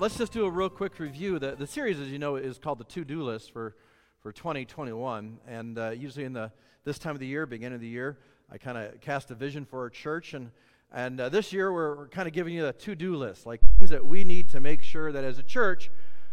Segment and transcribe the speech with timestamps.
[0.00, 1.38] Let's just do a real quick review.
[1.38, 3.76] The, the series, as you know, is called the To Do List for,
[4.22, 5.38] for 2021.
[5.46, 6.50] And uh, usually in the,
[6.84, 8.16] this time of the year, beginning of the year,
[8.50, 10.32] I kind of cast a vision for our church.
[10.32, 10.52] And,
[10.90, 13.60] and uh, this year, we're, we're kind of giving you a to do list, like
[13.78, 15.90] things that we need to make sure that as a church,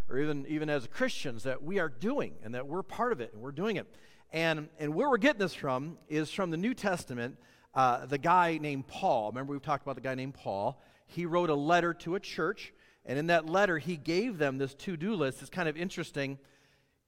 [0.10, 3.34] or even, even as Christians, that we are doing and that we're part of it
[3.34, 3.94] and we're doing it.
[4.32, 7.36] And, and where we're getting this from is from the New Testament,
[7.76, 9.32] uh, the guy named Paul.
[9.32, 10.82] Remember, we've talked about the guy named Paul.
[11.06, 12.72] He wrote a letter to a church
[13.08, 15.42] and in that letter, he gave them this to do list.
[15.42, 16.38] It's kind of interesting.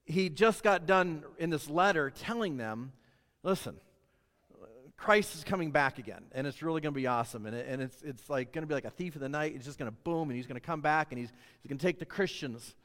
[0.05, 2.93] He just got done in this letter telling them
[3.43, 3.75] listen,
[4.97, 7.45] Christ is coming back again, and it's really going to be awesome.
[7.45, 9.53] And, it, and it's, it's like going to be like a thief of the night.
[9.55, 11.77] It's just going to boom, and he's going to come back, and he's, he's going
[11.77, 12.75] to take the Christians,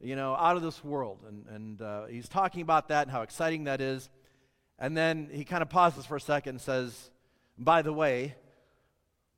[0.00, 1.24] you know, out of this world.
[1.26, 4.08] And, and uh, he's talking about that and how exciting that is.
[4.78, 7.10] And then he kind of pauses for a second and says,
[7.58, 8.36] by the way,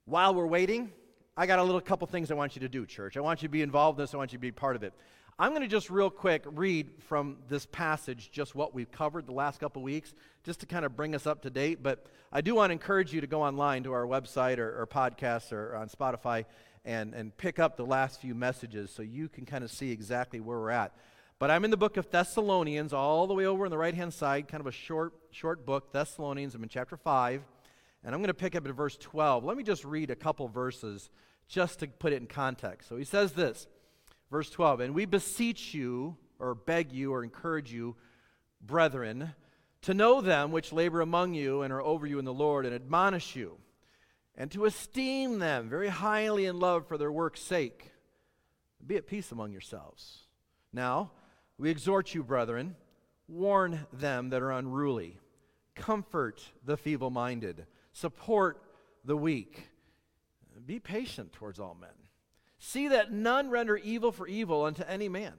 [0.05, 0.93] while we're waiting,
[1.39, 3.19] I got a little couple things I want you to do, church.
[3.19, 4.83] I want you to be involved in this, I want you to be part of
[4.83, 4.95] it.
[5.39, 9.33] I'm going to just real quick read from this passage just what we've covered the
[9.33, 10.15] last couple weeks,
[10.45, 11.83] just to kind of bring us up to date.
[11.83, 14.87] But I do want to encourage you to go online to our website or, or
[14.87, 16.47] podcasts or on Spotify
[16.87, 20.41] and, and pick up the last few messages so you can kind of see exactly
[20.41, 20.95] where we're at.
[21.39, 24.15] But I'm in the book of Thessalonians, all the way over on the right hand
[24.15, 26.55] side, kind of a short, short book, Thessalonians.
[26.55, 27.43] I'm in chapter 5.
[28.07, 29.45] And I'm going to pick up at verse 12.
[29.45, 31.11] Let me just read a couple verses
[31.49, 32.89] just to put it in context.
[32.89, 33.67] So he says this,
[34.31, 37.97] verse 12, and we beseech you, or beg you, or encourage you,
[38.61, 39.35] brethren,
[39.83, 42.73] to know them which labor among you and are over you in the Lord, and
[42.73, 43.59] admonish you,
[44.37, 47.91] and to esteem them very highly in love for their work's sake.
[48.87, 50.21] Be at peace among yourselves.
[50.73, 51.11] Now,
[51.59, 52.77] we exhort you, brethren,
[53.27, 55.19] warn them that are unruly,
[55.75, 58.63] comfort the feeble minded, support
[59.05, 59.69] the weak
[60.67, 61.91] be patient towards all men.
[62.59, 65.35] See that none render evil for evil unto any man,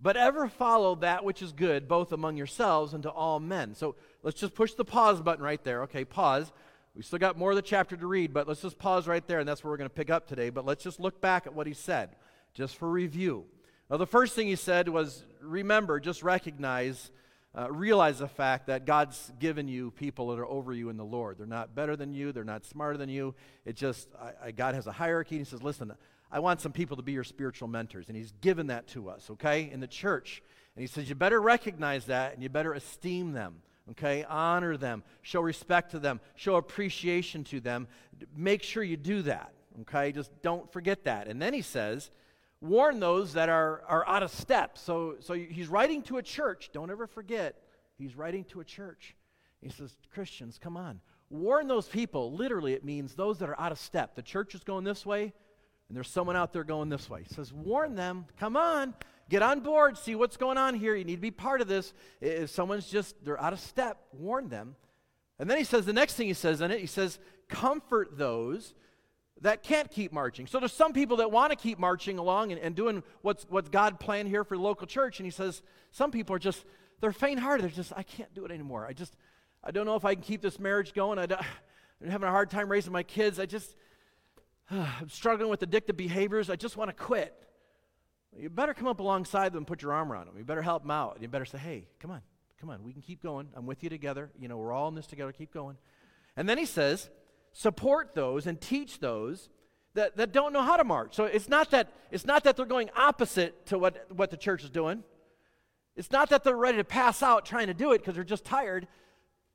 [0.00, 3.74] but ever follow that which is good, both among yourselves and to all men.
[3.74, 5.82] So let's just push the pause button right there.
[5.82, 6.52] Okay, pause.
[6.94, 9.38] We still got more of the chapter to read, but let's just pause right there,
[9.38, 10.50] and that's where we're going to pick up today.
[10.50, 12.10] But let's just look back at what he said,
[12.54, 13.44] just for review.
[13.90, 17.10] Now, the first thing he said was remember, just recognize
[17.56, 21.04] uh, realize the fact that God's given you people that are over you in the
[21.04, 21.38] Lord.
[21.38, 23.34] They're not better than you, they're not smarter than you.
[23.64, 25.92] It just, I, I, God has a hierarchy, and He says, listen,
[26.30, 28.06] I want some people to be your spiritual mentors.
[28.08, 30.42] And He's given that to us, okay, in the church.
[30.76, 33.62] And He says, you better recognize that and you better esteem them.
[33.92, 37.88] Okay, honor them, show respect to them, show appreciation to them.
[38.36, 39.52] Make sure you do that.
[39.80, 41.26] Okay, just don't forget that.
[41.26, 42.10] And then he says,
[42.60, 44.78] warn those that are, are out of step.
[44.78, 46.70] So, so he's writing to a church.
[46.72, 47.62] Don't ever forget,
[47.96, 49.14] he's writing to a church.
[49.60, 51.00] He says, Christians, come on.
[51.30, 52.32] Warn those people.
[52.32, 54.14] Literally, it means those that are out of step.
[54.14, 55.32] The church is going this way,
[55.88, 57.24] and there's someone out there going this way.
[57.26, 58.26] He says, warn them.
[58.38, 58.94] Come on.
[59.28, 59.98] Get on board.
[59.98, 60.94] See what's going on here.
[60.94, 61.92] You need to be part of this.
[62.20, 64.74] If someone's just, they're out of step, warn them.
[65.38, 67.18] And then he says, the next thing he says in it, he says,
[67.48, 68.74] comfort those
[69.42, 70.46] that can't keep marching.
[70.46, 73.68] So there's some people that want to keep marching along and, and doing what's, what's
[73.68, 75.20] God planned here for the local church.
[75.20, 75.62] And he says,
[75.92, 76.64] some people are just,
[77.00, 77.64] they're faint hearted.
[77.64, 78.86] They're just, I can't do it anymore.
[78.86, 79.14] I just,
[79.62, 81.18] I don't know if I can keep this marriage going.
[81.18, 81.38] I am
[82.10, 83.38] having a hard time raising my kids.
[83.38, 83.76] I just,
[84.70, 86.50] uh, I'm struggling with addictive behaviors.
[86.50, 87.34] I just want to quit.
[88.36, 90.36] You better come up alongside them and put your arm around them.
[90.36, 91.18] You better help them out.
[91.20, 92.20] You better say, hey, come on,
[92.60, 92.84] come on.
[92.84, 93.48] We can keep going.
[93.54, 94.30] I'm with you together.
[94.38, 95.32] You know, we're all in this together.
[95.32, 95.76] Keep going.
[96.36, 97.08] And then he says,
[97.52, 99.48] support those and teach those
[99.94, 101.14] that, that don't know how to march.
[101.14, 104.64] So it's not that it's not that they're going opposite to what, what the church
[104.64, 105.02] is doing.
[105.96, 108.44] It's not that they're ready to pass out trying to do it because they're just
[108.44, 108.86] tired.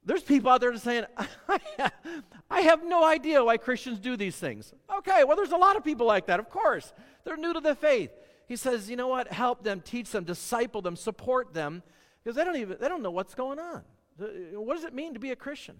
[0.05, 1.05] There's people out there saying,
[2.49, 4.73] I have no idea why Christians do these things.
[4.97, 6.93] Okay, well, there's a lot of people like that, of course.
[7.23, 8.11] They're new to the faith.
[8.45, 9.31] He says, you know what?
[9.31, 11.81] Help them, teach them, disciple them, support them,
[12.21, 13.83] because they don't even they don't know what's going on.
[14.17, 15.77] What does it mean to be a Christian?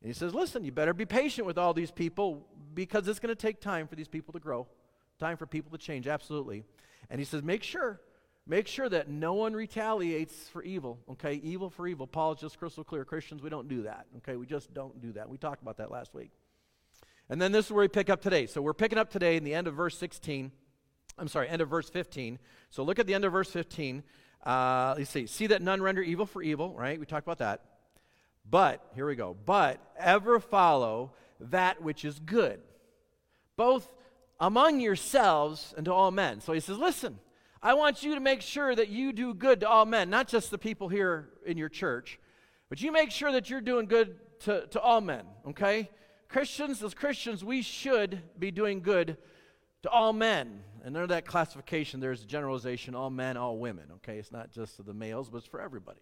[0.00, 3.34] And he says, Listen, you better be patient with all these people because it's going
[3.34, 4.66] to take time for these people to grow,
[5.18, 6.64] time for people to change, absolutely.
[7.10, 8.00] And he says, Make sure,
[8.46, 11.34] make sure that no one retaliates for evil, okay?
[11.34, 12.06] Evil for evil.
[12.06, 13.04] Paul's just crystal clear.
[13.04, 14.36] Christians, we don't do that, okay?
[14.36, 15.28] We just don't do that.
[15.28, 16.30] We talked about that last week.
[17.28, 18.46] And then this is where we pick up today.
[18.46, 20.52] So we're picking up today in the end of verse 16.
[21.18, 22.38] I'm sorry, end of verse 15.
[22.70, 24.02] So look at the end of verse 15.
[24.44, 25.26] Uh, let's see.
[25.26, 27.00] See that none render evil for evil, right?
[27.00, 27.62] We talked about that.
[28.48, 29.36] But, here we go.
[29.44, 32.60] But ever follow that which is good,
[33.56, 33.92] both
[34.38, 36.40] among yourselves and to all men.
[36.40, 37.18] So he says, listen,
[37.62, 40.50] I want you to make sure that you do good to all men, not just
[40.50, 42.18] the people here in your church,
[42.68, 45.90] but you make sure that you're doing good to, to all men, okay?
[46.28, 49.16] Christians, as Christians, we should be doing good
[49.82, 50.60] to all men.
[50.84, 54.18] And under that classification, there's a generalization all men, all women, okay?
[54.18, 56.00] It's not just the males, but it's for everybody.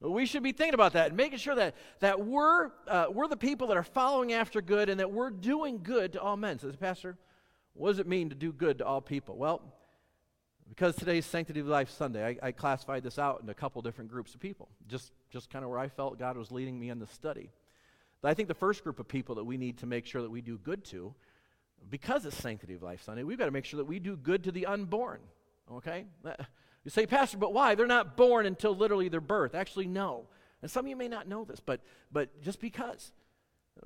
[0.00, 3.36] We should be thinking about that and making sure that, that we're, uh, we're the
[3.36, 6.58] people that are following after good and that we're doing good to all men.
[6.58, 7.16] Says, Pastor,
[7.72, 9.36] what does it mean to do good to all people?
[9.38, 9.62] Well,
[10.68, 14.10] because today's Sanctity of Life Sunday, I, I classified this out in a couple different
[14.10, 16.98] groups of people, just, just kind of where I felt God was leading me in
[16.98, 17.50] the study.
[18.20, 20.30] But I think the first group of people that we need to make sure that
[20.30, 21.14] we do good to,
[21.88, 24.44] because it's Sanctity of Life Sunday, we've got to make sure that we do good
[24.44, 25.20] to the unborn.
[25.72, 26.04] Okay?
[26.86, 27.74] You say, Pastor, but why?
[27.74, 29.56] They're not born until literally their birth.
[29.56, 30.28] Actually, no.
[30.62, 31.80] And some of you may not know this, but,
[32.12, 33.10] but just because.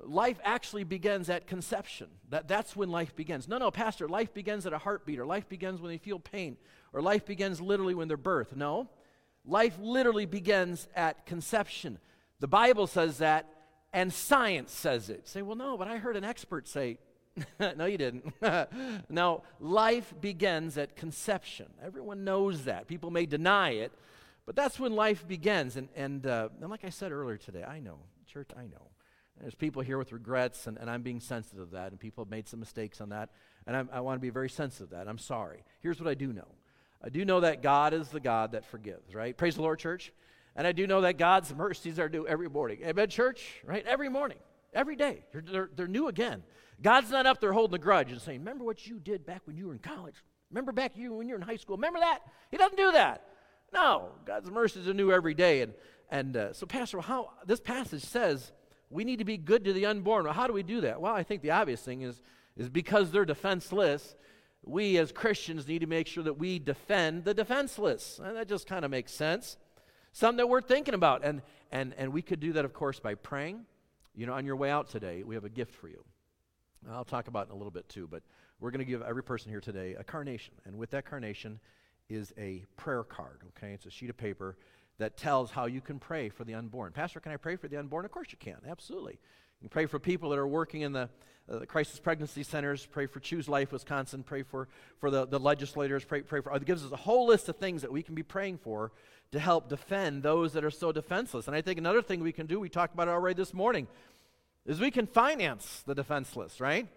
[0.03, 2.09] Life actually begins at conception.
[2.29, 3.47] That, that's when life begins.
[3.47, 6.57] No, no, Pastor, life begins at a heartbeat, or life begins when they feel pain,
[6.93, 8.55] or life begins literally when they're birth.
[8.55, 8.87] No.
[9.45, 11.97] Life literally begins at conception.
[12.39, 13.47] The Bible says that,
[13.91, 15.27] and science says it.
[15.27, 16.99] say, well, no, but I heard an expert say,
[17.77, 18.33] no, you didn't.
[19.09, 21.67] now, life begins at conception.
[21.83, 22.87] Everyone knows that.
[22.87, 23.91] People may deny it,
[24.45, 25.77] but that's when life begins.
[25.77, 28.91] And, and, uh, and like I said earlier today, I know, church, I know.
[29.39, 32.29] There's people here with regrets, and, and I'm being sensitive to that, and people have
[32.29, 33.29] made some mistakes on that,
[33.65, 35.07] and I'm, i want to be very sensitive to that.
[35.07, 35.63] I'm sorry.
[35.79, 36.47] Here's what I do know
[37.03, 39.35] I do know that God is the God that forgives, right?
[39.35, 40.13] Praise the Lord, church.
[40.55, 42.79] And I do know that God's mercies are due every morning.
[42.85, 43.85] Amen, church, right?
[43.85, 44.37] Every morning,
[44.73, 45.23] every day.
[45.31, 46.43] They're, they're, they're new again.
[46.81, 49.57] God's not up there holding a grudge and saying, Remember what you did back when
[49.57, 50.15] you were in college?
[50.49, 51.77] Remember back you when you were in high school?
[51.77, 52.19] Remember that?
[52.49, 53.25] He doesn't do that.
[53.73, 55.61] No, God's mercies are new every day.
[55.61, 55.73] And,
[56.09, 58.51] and uh, so, Pastor, how this passage says
[58.89, 60.25] we need to be good to the unborn.
[60.25, 60.99] Well, how do we do that?
[60.99, 62.21] Well, I think the obvious thing is,
[62.57, 64.15] is because they're defenseless,
[64.63, 68.19] we as Christians need to make sure that we defend the defenseless.
[68.21, 69.57] And that just kind of makes sense.
[70.11, 71.23] Something that we're thinking about.
[71.23, 71.41] And,
[71.71, 73.65] and, and we could do that, of course, by praying.
[74.13, 76.03] You know, on your way out today, we have a gift for you.
[76.89, 78.23] I'll talk about it in a little bit too, but
[78.59, 80.53] we're going to give every person here today a carnation.
[80.65, 81.59] And with that carnation
[82.09, 83.73] is a prayer card, okay?
[83.73, 84.57] It's a sheet of paper
[84.97, 86.91] that tells how you can pray for the unborn.
[86.91, 88.05] Pastor, can I pray for the unborn?
[88.05, 88.57] Of course you can.
[88.67, 89.13] Absolutely.
[89.13, 91.09] You can pray for people that are working in the,
[91.49, 94.67] uh, the crisis pregnancy centers, pray for Choose Life Wisconsin, pray for,
[94.99, 97.81] for the, the legislators, pray, pray for, it gives us a whole list of things
[97.81, 98.91] that we can be praying for
[99.31, 101.47] to help defend those that are so defenseless.
[101.47, 103.87] And I think another thing we can do, we talked about it already this morning,
[104.65, 106.87] is we can finance the defenseless, right?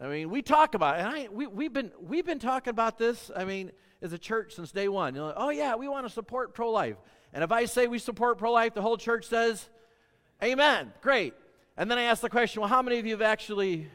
[0.00, 2.98] I mean, we talk about it, and I, we, we've, been, we've been talking about
[2.98, 3.70] this, I mean,
[4.00, 5.14] as a church since day one.
[5.14, 6.96] Know, oh, yeah, we want to support pro life.
[7.32, 9.68] And if I say we support pro life, the whole church says,
[10.42, 10.92] Amen.
[11.02, 11.34] Great.
[11.76, 13.88] And then I ask the question, well, how many of you have actually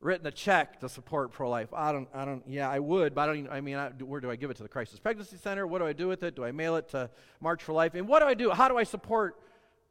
[0.00, 1.68] written a check to support pro life?
[1.72, 4.30] I don't, I don't, yeah, I would, but I don't I mean, I, where do
[4.30, 5.66] I give it to the Crisis Pregnancy Center?
[5.66, 6.34] What do I do with it?
[6.34, 7.08] Do I mail it to
[7.40, 7.94] March for Life?
[7.94, 8.50] And what do I do?
[8.50, 9.40] How do I support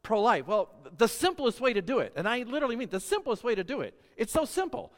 [0.04, 0.46] pro life?
[0.46, 3.64] Well, the simplest way to do it, and I literally mean the simplest way to
[3.64, 4.92] do it, it's so simple,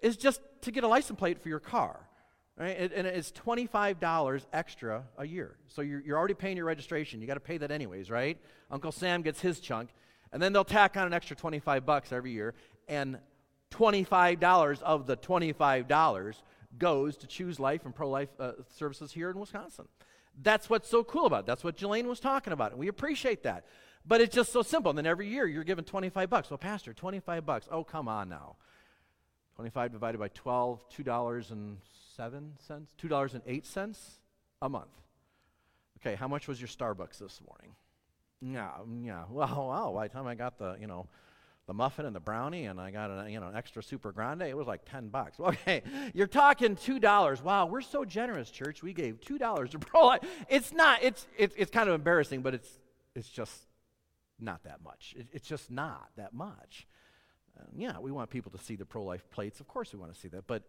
[0.00, 2.08] is just to get a license plate for your car.
[2.56, 2.92] Right?
[2.94, 5.56] And it's $25 extra a year.
[5.68, 7.20] So you're, you're already paying your registration.
[7.20, 8.38] You got to pay that anyways, right?
[8.70, 9.88] Uncle Sam gets his chunk.
[10.32, 12.54] And then they'll tack on an extra 25 bucks every year.
[12.88, 13.18] And
[13.72, 16.34] $25 of the $25
[16.78, 19.88] goes to Choose Life and Pro Life uh, services here in Wisconsin.
[20.40, 21.46] That's what's so cool about it.
[21.46, 22.72] That's what Jelaine was talking about.
[22.72, 23.64] And we appreciate that.
[24.06, 24.90] But it's just so simple.
[24.90, 26.50] And then every year you're given 25 bucks.
[26.50, 27.68] Well, Pastor, 25 bucks.
[27.70, 28.56] Oh, come on now.
[29.56, 31.78] 25 divided by 12, $2 and
[32.16, 34.18] seven cents, two dollars and eight cents
[34.60, 34.90] a month.
[36.00, 37.74] Okay, how much was your Starbucks this morning?
[38.40, 38.70] Yeah,
[39.02, 39.24] yeah.
[39.30, 39.92] Well, wow.
[39.94, 41.06] By the time I got the, you know,
[41.66, 44.56] the muffin and the brownie, and I got an, you know, extra super grande, it
[44.56, 45.38] was like ten bucks.
[45.40, 45.82] Okay,
[46.12, 47.42] you're talking two dollars.
[47.42, 48.82] Wow, we're so generous, church.
[48.82, 50.16] We gave two dollars to pro
[50.48, 51.02] It's not.
[51.02, 52.68] It's it's it's kind of embarrassing, but it's
[53.14, 53.54] it's just
[54.42, 55.14] not that much.
[55.18, 56.86] It, it's just not that much.
[57.58, 59.60] Uh, yeah, we want people to see the pro life plates.
[59.60, 60.46] Of course, we want to see that.
[60.46, 60.62] But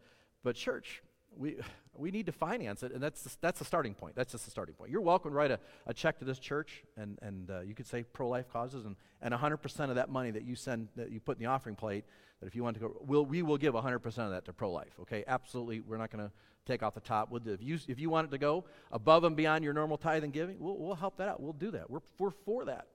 [0.43, 1.01] but church,
[1.37, 1.57] we,
[1.97, 4.15] we need to finance it, and that's the, that's the starting point.
[4.15, 4.91] That's just the starting point.
[4.91, 7.87] You're welcome to write a, a check to this church, and, and uh, you could
[7.87, 11.19] say pro life causes, and, and 100% of that money that you send, that you
[11.19, 12.05] put in the offering plate,
[12.39, 14.71] that if you want to go, we'll, we will give 100% of that to pro
[14.71, 15.23] life, okay?
[15.27, 16.31] Absolutely, we're not going to
[16.65, 17.29] take off the top.
[17.29, 19.97] We'll do, if, you, if you want it to go above and beyond your normal
[19.97, 21.41] tithe and giving, we'll, we'll help that out.
[21.41, 21.89] We'll do that.
[21.89, 22.87] We're, we're for that.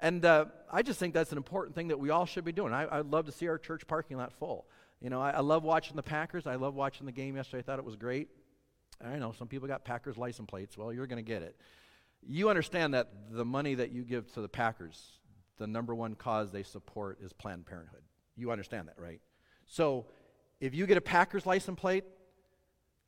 [0.00, 2.72] And uh, I just think that's an important thing that we all should be doing.
[2.72, 4.66] I, I'd love to see our church parking lot full.
[5.00, 6.46] You know, I, I love watching the Packers.
[6.46, 7.60] I love watching the game yesterday.
[7.60, 8.28] I thought it was great.
[9.04, 10.76] I know some people got Packers license plates.
[10.76, 11.56] Well, you're going to get it.
[12.26, 15.18] You understand that the money that you give to the Packers,
[15.56, 18.02] the number one cause they support is Planned Parenthood.
[18.36, 19.20] You understand that, right?
[19.66, 20.06] So
[20.60, 22.04] if you get a Packers license plate,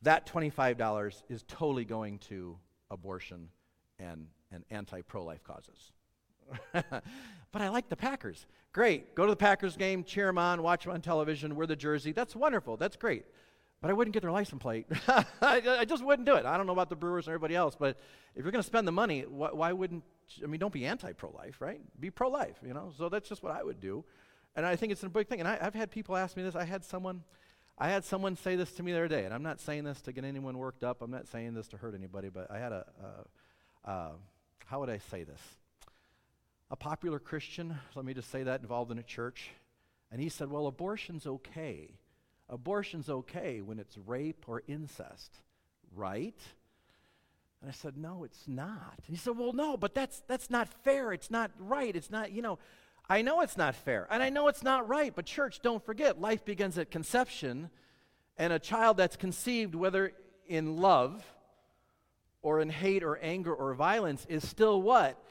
[0.01, 2.57] that $25 is totally going to
[2.89, 3.49] abortion
[3.99, 5.91] and, and anti pro life causes.
[6.73, 8.45] but I like the Packers.
[8.73, 9.15] Great.
[9.15, 12.11] Go to the Packers game, cheer them on, watch them on television, wear the jersey.
[12.11, 12.77] That's wonderful.
[12.77, 13.25] That's great.
[13.81, 14.85] But I wouldn't get their license plate.
[15.41, 16.45] I, just wouldn't do it.
[16.45, 17.97] I don't know about the Brewers and everybody else, but
[18.35, 20.03] if you're going to spend the money, wh- why wouldn't,
[20.43, 21.81] I mean, don't be anti pro life, right?
[21.99, 22.93] Be pro life, you know?
[22.97, 24.05] So that's just what I would do.
[24.55, 25.39] And I think it's a big thing.
[25.39, 26.55] And I, I've had people ask me this.
[26.55, 27.23] I had someone.
[27.77, 30.01] I had someone say this to me the other day, and I'm not saying this
[30.01, 31.01] to get anyone worked up.
[31.01, 32.85] I'm not saying this to hurt anybody, but I had a,
[33.83, 34.09] uh,
[34.67, 35.41] how would I say this?
[36.71, 39.51] A popular Christian, let me just say that, involved in a church,
[40.11, 41.99] and he said, Well, abortion's okay
[42.51, 45.31] abortion's okay when it's rape or incest,
[45.95, 46.37] right?
[47.61, 48.99] And I said, no, it's not.
[49.07, 51.13] And he said, well, no, but that's, that's not fair.
[51.13, 51.95] It's not right.
[51.95, 52.59] It's not, you know,
[53.09, 54.07] I know it's not fair.
[54.11, 55.15] And I know it's not right.
[55.15, 57.69] But, church, don't forget, life begins at conception.
[58.37, 60.11] And a child that's conceived, whether
[60.47, 61.23] in love
[62.41, 65.21] or in hate or anger or violence, is still what?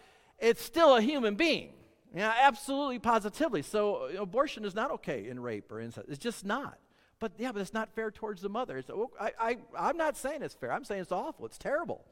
[0.41, 1.73] It's still a human being.
[2.15, 3.63] Yeah, absolutely, positively.
[3.63, 6.09] So, abortion is not okay in rape or incest.
[6.09, 6.79] It's just not.
[7.21, 8.83] But yeah, but it's not fair towards the mother.
[8.83, 10.73] So, I, I, I'm not saying it's fair.
[10.73, 11.47] I'm saying it's awful.
[11.47, 12.05] It's terrible.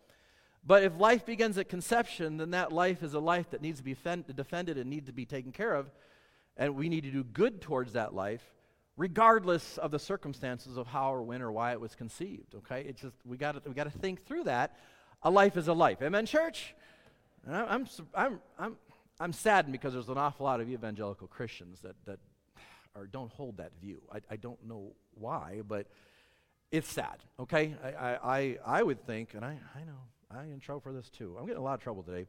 [0.64, 3.84] But if life begins at conception, then that life is a life that needs to
[3.84, 3.96] be
[4.36, 5.90] defended and needs to be taken care of.
[6.56, 8.42] And we need to do good towards that life,
[8.96, 12.54] regardless of the circumstances of how or when or why it was conceived.
[12.54, 12.84] Okay?
[12.88, 14.76] It's just, we got we got to think through that.
[15.22, 16.02] A life is a life.
[16.02, 16.74] Amen, church?
[17.46, 18.76] And I'm, I'm, I'm,
[19.20, 22.18] I'm saddened because there's an awful lot of evangelical Christians that, that
[22.94, 24.02] or don't hold that view.
[24.12, 25.86] I, I don't know why, but
[26.70, 27.74] it's sad, okay?
[27.82, 29.98] I, I, I would think, and I, I know,
[30.30, 31.36] I'm in trouble for this too.
[31.38, 32.26] I'm getting a lot of trouble today.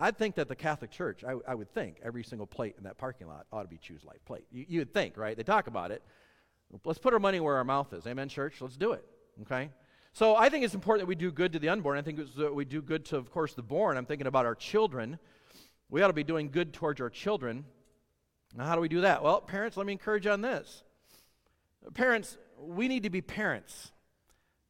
[0.00, 2.98] I'd think that the Catholic Church, I, I would think every single plate in that
[2.98, 4.44] parking lot ought to be Choose Life plate.
[4.50, 5.36] You, you would think, right?
[5.36, 6.02] They talk about it.
[6.84, 8.06] Let's put our money where our mouth is.
[8.06, 8.60] Amen, church?
[8.60, 9.04] Let's do it,
[9.42, 9.70] okay?
[10.12, 11.98] So I think it's important that we do good to the unborn.
[11.98, 13.96] I think that we do good to, of course, the born.
[13.96, 15.18] I'm thinking about our children.
[15.90, 17.64] We ought to be doing good towards our children.
[18.54, 19.22] Now, how do we do that?
[19.22, 20.82] Well, parents, let me encourage you on this.
[21.94, 23.92] Parents, we need to be parents,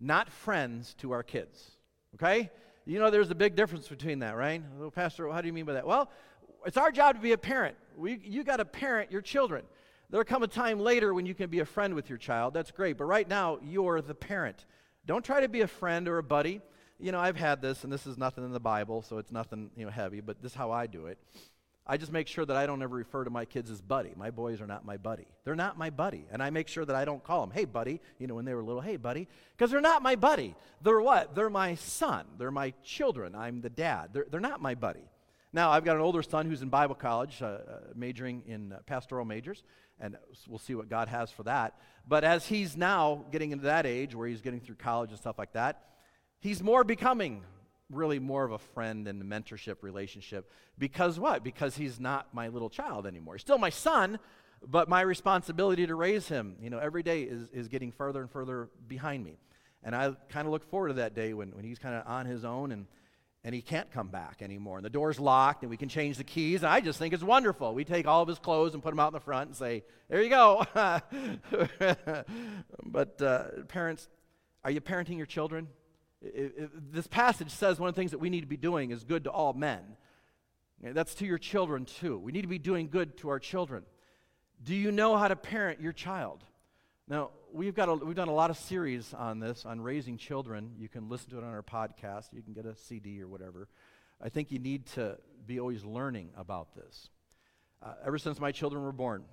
[0.01, 1.71] not friends to our kids.
[2.15, 2.51] Okay?
[2.85, 4.63] You know, there's a big difference between that, right?
[4.79, 5.87] Well, Pastor, how do you mean by that?
[5.87, 6.11] Well,
[6.67, 7.77] it's our job to be a parent.
[7.97, 9.65] We, you got to parent your children.
[10.11, 12.55] There'll come a time later when you can be a friend with your child.
[12.55, 12.97] That's great.
[12.97, 14.65] But right now, you're the parent.
[15.09, 16.61] Don't try to be a friend or a buddy.
[17.01, 19.71] You know, I've had this, and this is nothing in the Bible, so it's nothing,
[19.75, 21.17] you know, heavy, but this is how I do it.
[21.87, 24.13] I just make sure that I don't ever refer to my kids as buddy.
[24.17, 25.27] My boys are not my buddy.
[25.45, 26.27] They're not my buddy.
[26.31, 28.53] And I make sure that I don't call them, hey, buddy, you know, when they
[28.53, 30.55] were little, hey, buddy, because they're not my buddy.
[30.83, 31.35] They're what?
[31.35, 32.27] They're my son.
[32.37, 33.35] They're my children.
[33.35, 34.11] I'm the dad.
[34.13, 35.09] They're, they're not my buddy.
[35.55, 37.61] Now, I've got an older son who's in Bible college, uh, uh,
[37.95, 39.65] majoring in uh, pastoral majors,
[40.01, 41.75] and we'll see what God has for that.
[42.07, 45.39] But as he's now getting into that age where he's getting through college and stuff
[45.39, 45.85] like that,
[46.41, 47.43] he's more becoming
[47.91, 50.51] really more of a friend and mentorship relationship.
[50.79, 51.43] Because what?
[51.43, 53.35] Because he's not my little child anymore.
[53.35, 54.19] He's still my son,
[54.67, 58.31] but my responsibility to raise him, you know, every day is, is getting further and
[58.31, 59.39] further behind me.
[59.83, 62.27] And I kind of look forward to that day when, when he's kind of on
[62.27, 62.87] his own and,
[63.49, 64.77] and he can't come back anymore.
[64.77, 66.63] And the door's locked and we can change the keys.
[66.63, 67.73] And I just think it's wonderful.
[67.73, 69.85] We take all of his clothes and put them out in the front and say,
[70.11, 70.67] there you go.
[72.85, 74.07] but uh, parents,
[74.65, 75.69] are you parenting your children?
[76.21, 79.25] this passage says one of the things that we need to be doing is good
[79.25, 79.97] to all men.
[80.83, 82.19] That's to your children too.
[82.19, 83.85] We need to be doing good to our children.
[84.63, 86.45] Do you know how to parent your child?
[87.11, 90.73] Now, we've, got a, we've done a lot of series on this, on raising children.
[90.79, 92.35] You can listen to it on our podcast.
[92.35, 93.69] You can get a CD or whatever.
[94.23, 97.09] I think you need to be always learning about this.
[97.83, 99.25] Uh, ever since my children were born,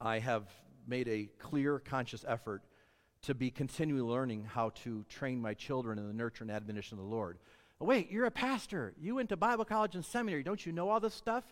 [0.00, 0.48] I have
[0.88, 2.62] made a clear, conscious effort
[3.22, 7.04] to be continually learning how to train my children in the nurture and admonition of
[7.04, 7.38] the Lord.
[7.78, 8.94] Wait, you're a pastor.
[9.00, 10.42] You went to Bible college and seminary.
[10.42, 11.44] Don't you know all this stuff?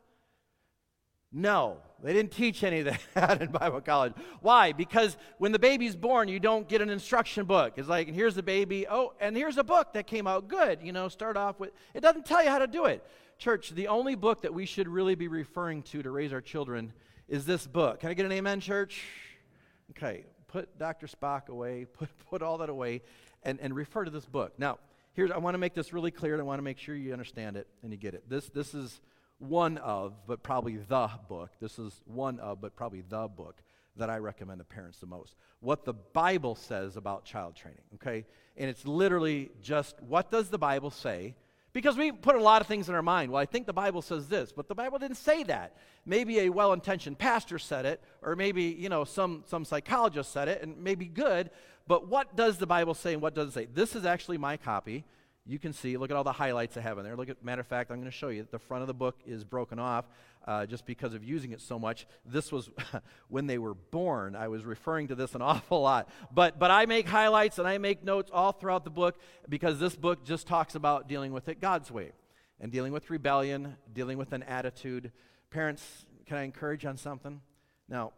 [1.30, 4.14] No, they didn't teach any of that in Bible college.
[4.40, 4.72] Why?
[4.72, 7.74] Because when the baby's born, you don't get an instruction book.
[7.76, 8.86] It's like, and here's the baby.
[8.88, 10.80] Oh, and here's a book that came out good.
[10.82, 11.70] You know, start off with.
[11.92, 13.04] It doesn't tell you how to do it.
[13.38, 16.92] Church, the only book that we should really be referring to to raise our children
[17.28, 18.00] is this book.
[18.00, 19.02] Can I get an amen, church?
[19.90, 21.06] Okay, put Dr.
[21.06, 23.02] Spock away, put, put all that away,
[23.42, 24.54] and, and refer to this book.
[24.58, 24.78] Now,
[25.12, 27.12] here's, I want to make this really clear, and I want to make sure you
[27.12, 28.28] understand it and you get it.
[28.28, 29.00] This, this is
[29.38, 31.50] one of, but probably the book.
[31.60, 33.62] This is one of, but probably the book
[33.96, 35.34] that I recommend to parents the most.
[35.60, 38.24] What the Bible says about child training, okay?
[38.56, 41.34] And it's literally just what does the Bible say?
[41.72, 43.30] Because we put a lot of things in our mind.
[43.30, 45.76] Well, I think the Bible says this, but the Bible didn't say that.
[46.06, 50.62] Maybe a well-intentioned pastor said it, or maybe, you know, some, some psychologist said it,
[50.62, 51.50] and maybe good,
[51.86, 53.66] but what does the Bible say and what does it say?
[53.72, 55.04] This is actually my copy
[55.48, 57.16] you can see, look at all the highlights I have in there.
[57.16, 58.46] Look at, matter of fact, I'm going to show you.
[58.50, 60.04] The front of the book is broken off
[60.46, 62.06] uh, just because of using it so much.
[62.26, 62.68] This was
[63.28, 64.36] when they were born.
[64.36, 66.10] I was referring to this an awful lot.
[66.30, 69.96] But, but I make highlights and I make notes all throughout the book because this
[69.96, 72.12] book just talks about dealing with it God's way
[72.60, 75.12] and dealing with rebellion, dealing with an attitude.
[75.50, 77.40] Parents, can I encourage on something?
[77.88, 78.12] Now,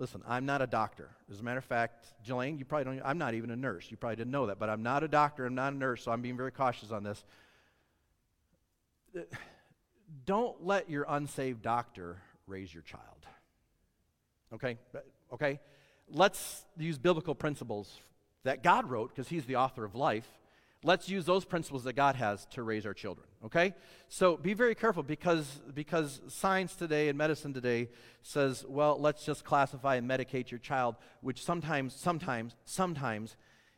[0.00, 1.10] Listen, I'm not a doctor.
[1.30, 3.90] As a matter of fact, Jelaine, you probably don't, I'm not even a nurse.
[3.90, 5.44] You probably didn't know that, but I'm not a doctor.
[5.44, 7.22] I'm not a nurse, so I'm being very cautious on this.
[10.24, 12.16] Don't let your unsaved doctor
[12.46, 13.26] raise your child.
[14.54, 14.78] Okay?
[15.34, 15.60] Okay?
[16.08, 17.94] Let's use biblical principles
[18.44, 20.26] that God wrote, because He's the author of life,
[20.82, 23.74] let's use those principles that God has to raise our children, okay?
[24.08, 27.88] So be very careful because, because science today and medicine today
[28.22, 33.36] says, well, let's just classify and medicate your child, which sometimes, sometimes, sometimes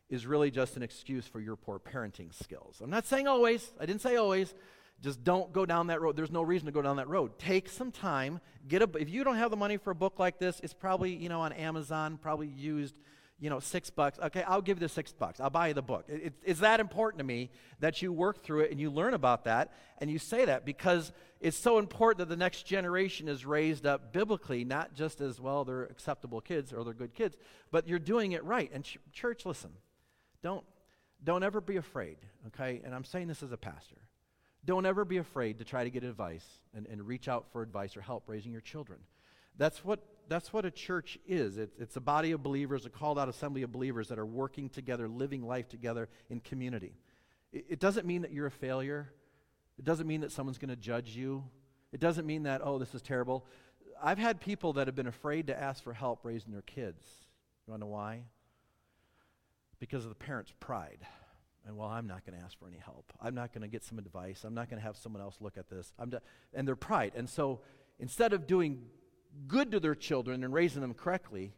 [0.09, 2.81] is really just an excuse for your poor parenting skills.
[2.83, 4.55] I'm not saying always, I didn't say always.
[5.01, 6.15] Just don't go down that road.
[6.15, 7.37] There's no reason to go down that road.
[7.37, 8.41] Take some time.
[8.69, 11.13] Get a, if you don't have the money for a book like this, it's probably
[11.13, 12.95] you know on Amazon, probably used
[13.43, 14.21] you know, six bucks.
[14.23, 15.41] Okay, I'll give you the six bucks.
[15.41, 16.05] I'll buy you the book.
[16.07, 19.15] It, it, it's that important to me that you work through it and you learn
[19.15, 23.45] about that and you say that because it's so important that the next generation is
[23.45, 27.37] raised up biblically, not just as, well, they're acceptable kids or they're good kids,
[27.73, 28.71] but you're doing it right.
[28.73, 29.73] And ch- church, listen,
[30.41, 30.65] don't,
[31.25, 32.81] don't ever be afraid, okay?
[32.85, 33.99] And I'm saying this as a pastor.
[34.65, 36.47] Don't ever be afraid to try to get advice
[36.77, 39.01] and, and reach out for advice or help raising your children.
[39.59, 39.99] That's what
[40.29, 41.59] that's what a church is.
[41.59, 44.69] It's, it's a body of believers, a called out assembly of believers that are working
[44.69, 46.95] together, living life together in community.
[47.53, 49.13] It, it doesn't mean that you're a failure.
[49.79, 51.45] It doesn't mean that someone's going to judge you.
[51.93, 53.47] It doesn't mean that, oh, this is terrible.
[54.03, 57.05] I've had people that have been afraid to ask for help raising their kids.
[57.67, 58.25] You want to know why?
[59.79, 61.07] Because of the parents' pride.
[61.67, 63.13] And well, I'm not going to ask for any help.
[63.21, 64.43] I'm not going to get some advice.
[64.45, 65.93] I'm not going to have someone else look at this.
[65.99, 66.13] I'm
[66.53, 67.13] and their pride.
[67.15, 67.61] And so
[68.01, 68.83] instead of doing
[69.49, 71.53] good to their children and raising them correctly,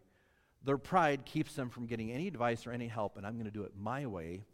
[0.63, 3.51] their pride keeps them from getting any advice or any help, and I'm going to
[3.51, 4.45] do it my way.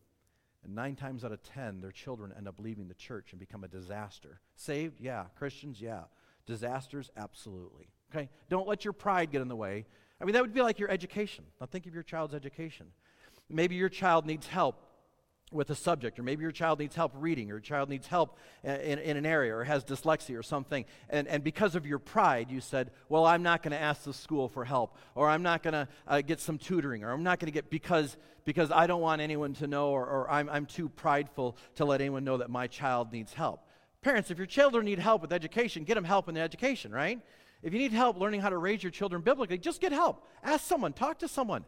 [0.64, 3.64] And nine times out of ten, their children end up leaving the church and become
[3.64, 4.40] a disaster.
[4.56, 5.00] Saved?
[5.00, 5.26] Yeah.
[5.36, 5.80] Christians?
[5.80, 6.02] Yeah.
[6.46, 7.10] Disasters?
[7.16, 7.88] Absolutely.
[8.12, 8.28] Okay?
[8.48, 9.86] Don't let your pride get in the way.
[10.20, 11.44] I mean, that would be like your education.
[11.60, 12.86] Now, think of your child's education.
[13.48, 14.76] Maybe your child needs help
[15.52, 18.38] with a subject, or maybe your child needs help reading, or your child needs help
[18.62, 20.84] in, in an area, or has dyslexia or something.
[21.08, 24.12] And, and because of your pride, you said, Well, I'm not going to ask the
[24.12, 27.40] school for help, or I'm not going to uh, get some tutoring, or I'm not
[27.40, 30.66] going to get because, because I don't want anyone to know, or, or I'm, I'm
[30.66, 33.62] too prideful to let anyone know that my child needs help.
[34.02, 37.20] Parents, if your children need help with education, get them help in the education, right?
[37.62, 40.26] If you need help learning how to raise your children biblically, just get help.
[40.42, 41.64] Ask someone, talk to someone.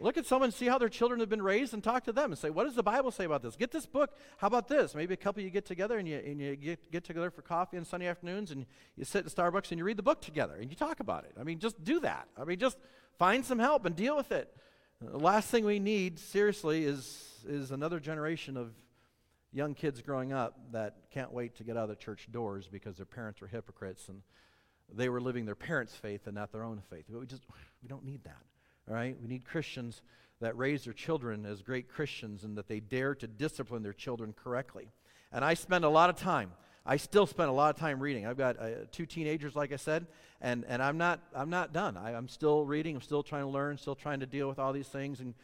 [0.00, 2.38] Look at someone, see how their children have been raised, and talk to them and
[2.38, 3.56] say, What does the Bible say about this?
[3.56, 4.16] Get this book.
[4.38, 4.94] How about this?
[4.94, 7.42] Maybe a couple of you get together and you, and you get, get together for
[7.42, 10.56] coffee on Sunday afternoons and you sit at Starbucks and you read the book together
[10.56, 11.32] and you talk about it.
[11.38, 12.28] I mean, just do that.
[12.36, 12.78] I mean, just
[13.18, 14.54] find some help and deal with it.
[15.00, 18.72] The last thing we need, seriously, is, is another generation of
[19.52, 22.96] young kids growing up that can't wait to get out of the church doors because
[22.96, 24.22] their parents were hypocrites and
[24.92, 27.04] they were living their parents' faith and not their own faith.
[27.08, 27.42] But we just,
[27.82, 28.42] we don't need that.
[28.88, 29.16] All right?
[29.20, 30.02] We need Christians
[30.40, 34.34] that raise their children as great Christians and that they dare to discipline their children
[34.34, 34.92] correctly.
[35.32, 36.52] And I spend a lot of time.
[36.86, 38.26] I still spend a lot of time reading.
[38.26, 40.06] I've got uh, two teenagers, like I said,
[40.42, 41.96] and, and I'm, not, I'm not done.
[41.96, 42.96] I, I'm still reading.
[42.96, 45.34] I'm still trying to learn, still trying to deal with all these things and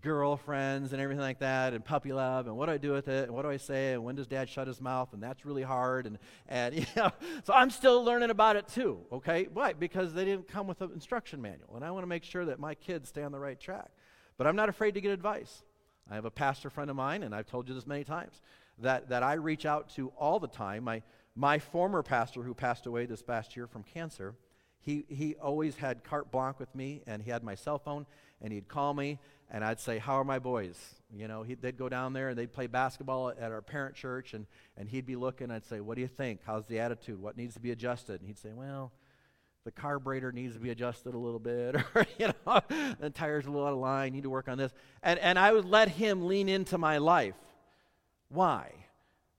[0.00, 3.24] girlfriends and everything like that and puppy love and what do I do with it
[3.24, 5.62] and what do I say and when does dad shut his mouth and that's really
[5.62, 7.10] hard and and you know
[7.44, 9.48] so I'm still learning about it too okay?
[9.52, 9.72] Why?
[9.72, 12.58] Because they didn't come with an instruction manual and I want to make sure that
[12.58, 13.90] my kids stay on the right track.
[14.38, 15.62] But I'm not afraid to get advice.
[16.10, 18.40] I have a pastor friend of mine and I've told you this many times
[18.78, 20.84] that that I reach out to all the time.
[20.84, 21.02] My
[21.34, 24.34] my former pastor who passed away this past year from cancer
[24.82, 28.04] he, he always had carte blanche with me, and he had my cell phone,
[28.40, 29.18] and he'd call me,
[29.50, 30.76] and I'd say, How are my boys?
[31.14, 34.46] You know, they'd go down there and they'd play basketball at our parent church, and,
[34.76, 35.50] and he'd be looking.
[35.50, 36.40] I'd say, What do you think?
[36.44, 37.20] How's the attitude?
[37.20, 38.20] What needs to be adjusted?
[38.20, 38.90] And he'd say, Well,
[39.64, 42.60] the carburetor needs to be adjusted a little bit, or, you know,
[43.00, 44.72] the tire's a little out of line, need to work on this.
[45.02, 47.36] And, and I would let him lean into my life.
[48.30, 48.72] Why?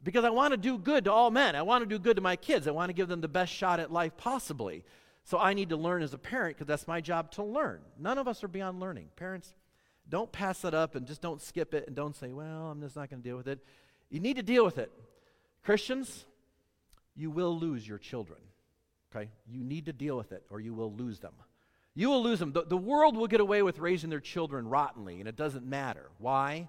[0.03, 1.55] Because I want to do good to all men.
[1.55, 2.67] I want to do good to my kids.
[2.67, 4.83] I want to give them the best shot at life possibly.
[5.25, 7.81] So I need to learn as a parent because that's my job to learn.
[7.97, 9.09] None of us are beyond learning.
[9.15, 9.53] Parents,
[10.09, 12.95] don't pass it up and just don't skip it and don't say, well, I'm just
[12.95, 13.59] not going to deal with it.
[14.09, 14.91] You need to deal with it.
[15.63, 16.25] Christians,
[17.15, 18.39] you will lose your children.
[19.15, 19.29] Okay?
[19.47, 21.33] You need to deal with it or you will lose them.
[21.95, 22.51] You will lose them.
[22.51, 26.09] The, the world will get away with raising their children rottenly, and it doesn't matter.
[26.17, 26.67] Why?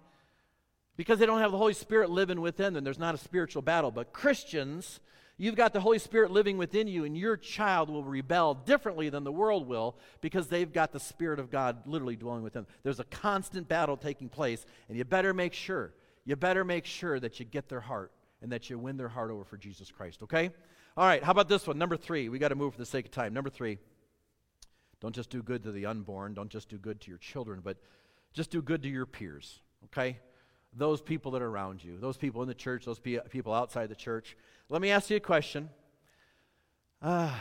[0.97, 2.85] Because they don't have the Holy Spirit living within them.
[2.85, 3.91] There's not a spiritual battle.
[3.91, 5.01] But Christians,
[5.37, 9.25] you've got the Holy Spirit living within you, and your child will rebel differently than
[9.25, 12.73] the world will because they've got the Spirit of God literally dwelling within them.
[12.83, 15.95] There's a constant battle taking place, and you better make sure,
[16.25, 19.31] you better make sure that you get their heart and that you win their heart
[19.31, 20.51] over for Jesus Christ, okay?
[20.97, 21.77] All right, how about this one?
[21.77, 22.29] Number three.
[22.29, 23.35] We got to move for the sake of time.
[23.35, 23.79] Number three.
[25.01, 26.35] Don't just do good to the unborn.
[26.35, 27.79] Don't just do good to your children, but
[28.33, 30.19] just do good to your peers, okay?
[30.77, 33.89] Those people that are around you, those people in the church, those pe- people outside
[33.89, 34.37] the church.
[34.69, 35.71] Let me ask you a question.
[37.01, 37.33] Uh,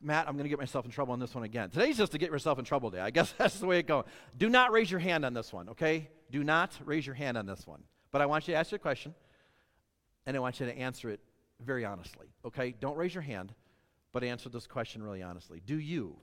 [0.00, 1.70] Matt, I'm going to get myself in trouble on this one again.
[1.70, 3.00] Today's just to get yourself in trouble day.
[3.00, 4.04] I guess that's the way it goes.
[4.36, 6.08] Do not raise your hand on this one, okay?
[6.30, 7.82] Do not raise your hand on this one.
[8.12, 9.14] But I want you to ask you a question
[10.26, 11.20] and I want you to answer it
[11.60, 12.26] very honestly.
[12.44, 12.74] Okay?
[12.78, 13.54] Don't raise your hand,
[14.12, 15.62] but answer this question really honestly.
[15.64, 16.16] Do you,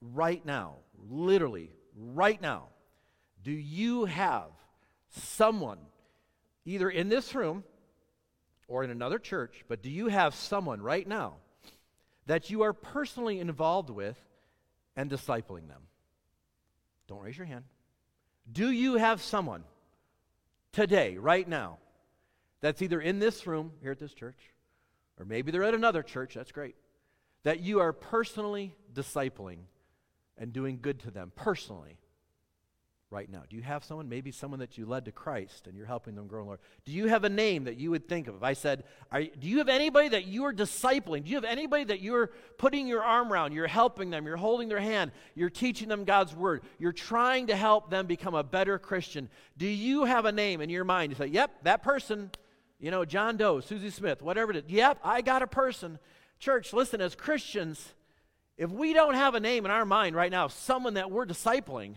[0.00, 0.76] right now,
[1.08, 2.68] literally, right now,
[3.42, 4.50] do you have
[5.14, 5.78] someone,
[6.64, 7.64] either in this room
[8.68, 11.34] or in another church, but do you have someone right now
[12.26, 14.16] that you are personally involved with
[14.96, 15.82] and discipling them?
[17.06, 17.64] Don't raise your hand.
[18.50, 19.64] Do you have someone
[20.72, 21.78] today, right now,
[22.60, 24.38] that's either in this room here at this church,
[25.18, 26.74] or maybe they're at another church, that's great,
[27.42, 29.58] that you are personally discipling
[30.38, 31.98] and doing good to them personally
[33.14, 33.44] right now?
[33.48, 36.26] Do you have someone, maybe someone that you led to Christ and you're helping them
[36.26, 36.58] grow in Lord?
[36.84, 38.34] Do you have a name that you would think of?
[38.34, 41.24] If I said, do you have anybody that you are discipling?
[41.24, 43.52] Do you have anybody that you're putting your arm around?
[43.52, 47.56] You're helping them, you're holding their hand, you're teaching them God's word, you're trying to
[47.56, 49.30] help them become a better Christian.
[49.56, 51.12] Do you have a name in your mind?
[51.12, 52.30] You say, yep, that person
[52.80, 54.64] you know, John Doe, Susie Smith, whatever it is.
[54.66, 55.98] Yep, I got a person.
[56.38, 57.94] Church, listen, as Christians,
[58.58, 61.94] if we don't have a name in our mind right now, someone that we're discipling,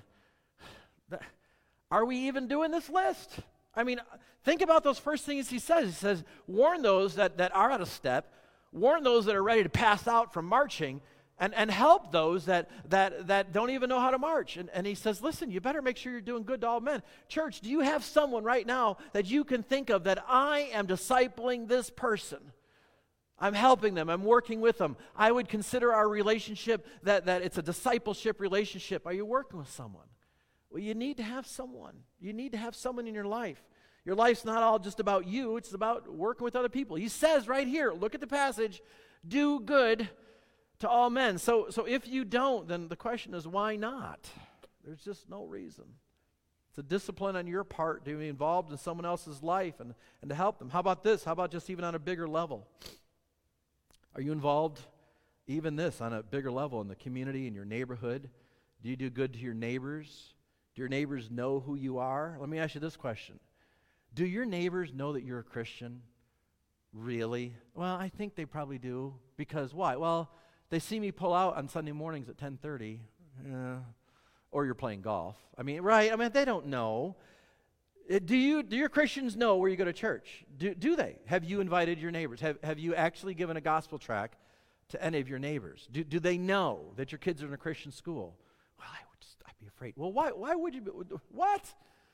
[1.91, 3.39] are we even doing this list?
[3.75, 3.99] I mean,
[4.43, 5.85] think about those first things he says.
[5.85, 8.33] He says, warn those that, that are out of step,
[8.71, 11.01] warn those that are ready to pass out from marching,
[11.39, 14.57] and, and help those that, that, that don't even know how to march.
[14.57, 17.03] And, and he says, Listen, you better make sure you're doing good to all men.
[17.27, 20.87] Church, do you have someone right now that you can think of that I am
[20.87, 22.39] discipling this person?
[23.39, 24.09] I'm helping them.
[24.09, 24.97] I'm working with them.
[25.15, 29.05] I would consider our relationship that, that it's a discipleship relationship.
[29.05, 30.07] Are you working with someone?
[30.69, 31.95] Well, you need to have someone.
[32.19, 33.61] You need to have someone in your life.
[34.05, 36.95] Your life's not all just about you, it's about working with other people.
[36.95, 38.81] He says right here, look at the passage
[39.27, 40.09] do good
[40.79, 41.37] to all men.
[41.37, 44.29] So, so if you don't, then the question is why not?
[44.83, 45.85] There's just no reason.
[46.69, 50.29] It's a discipline on your part to be involved in someone else's life and, and
[50.29, 50.69] to help them.
[50.69, 51.23] How about this?
[51.23, 52.67] How about just even on a bigger level?
[54.15, 54.79] Are you involved
[55.47, 58.29] even this on a bigger level in the community, in your neighborhood?
[58.83, 60.33] Do you do good to your neighbors?
[60.77, 62.37] Do your neighbors know who you are?
[62.39, 63.39] Let me ask you this question
[64.13, 66.03] Do your neighbors know that you're a Christian?
[66.93, 67.55] Really?
[67.73, 69.15] Well, I think they probably do.
[69.37, 69.95] Because why?
[69.95, 70.29] Well,
[70.69, 72.99] they see me pull out on Sunday mornings at 10:30,
[73.43, 73.77] yeah.
[74.51, 75.35] or you're playing golf.
[75.57, 76.13] I mean, right?
[76.13, 77.15] I mean, they don't know.
[78.13, 80.45] Uh, do you do your Christians know where you go to church?
[80.59, 81.17] Do, do they?
[81.25, 82.39] Have you invited your neighbors?
[82.41, 84.37] Have, have you actually given a gospel track
[84.89, 85.87] to any of your neighbors?
[85.91, 88.35] Do, do they know that your kids are in a Christian school?
[88.77, 89.93] Well, I would just, I'd be afraid.
[89.95, 90.81] Well, why, why would you?
[90.81, 90.91] Be,
[91.31, 91.73] what?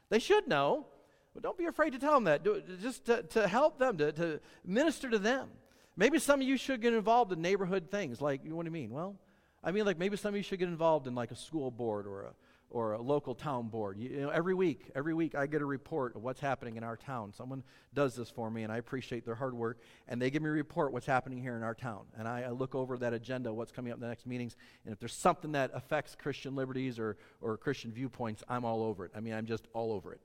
[0.09, 0.87] They should know.
[1.33, 2.43] But don't be afraid to tell them that.
[2.43, 5.49] Do, just to, to help them, to, to minister to them.
[5.95, 8.21] Maybe some of you should get involved in neighborhood things.
[8.21, 8.91] Like, you know what you mean?
[8.91, 9.15] Well,
[9.63, 12.05] I mean, like maybe some of you should get involved in like a school board
[12.05, 12.33] or a
[12.73, 13.97] or a local town board.
[13.97, 16.83] You, you, know, every week, every week I get a report of what's happening in
[16.83, 17.31] our town.
[17.31, 19.79] Someone does this for me, and I appreciate their hard work.
[20.07, 22.49] And they give me a report what's happening here in our town, and I, I
[22.49, 25.53] look over that agenda, what's coming up in the next meetings, and if there's something
[25.53, 29.11] that affects Christian liberties or or Christian viewpoints, I'm all over it.
[29.15, 30.19] I mean, I'm just all over it.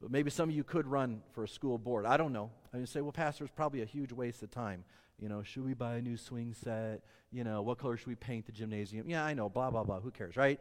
[0.00, 2.04] But maybe some of you could run for a school board.
[2.04, 2.50] I don't know.
[2.72, 4.84] I mean, say, well, pastor, it's probably a huge waste of time.
[5.18, 7.02] You know, should we buy a new swing set?
[7.30, 9.08] You know, what color should we paint the gymnasium?
[9.08, 10.00] Yeah, I know, blah, blah, blah.
[10.00, 10.60] Who cares, right?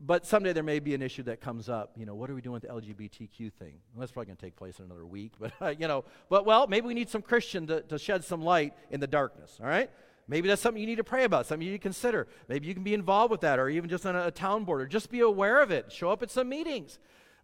[0.00, 1.92] But someday there may be an issue that comes up.
[1.96, 3.74] You know, what are we doing with the LGBTQ thing?
[3.92, 5.32] Well, that's probably going to take place in another week.
[5.38, 8.74] But, you know, but well, maybe we need some Christian to, to shed some light
[8.90, 9.90] in the darkness, all right?
[10.26, 12.28] Maybe that's something you need to pray about, something you need to consider.
[12.48, 14.82] Maybe you can be involved with that, or even just on a, a town board,
[14.82, 15.90] or just be aware of it.
[15.90, 16.98] Show up at some meetings.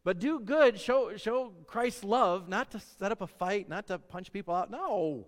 [0.05, 3.99] But do good, show, show Christ's love, not to set up a fight, not to
[3.99, 4.71] punch people out.
[4.71, 5.27] No.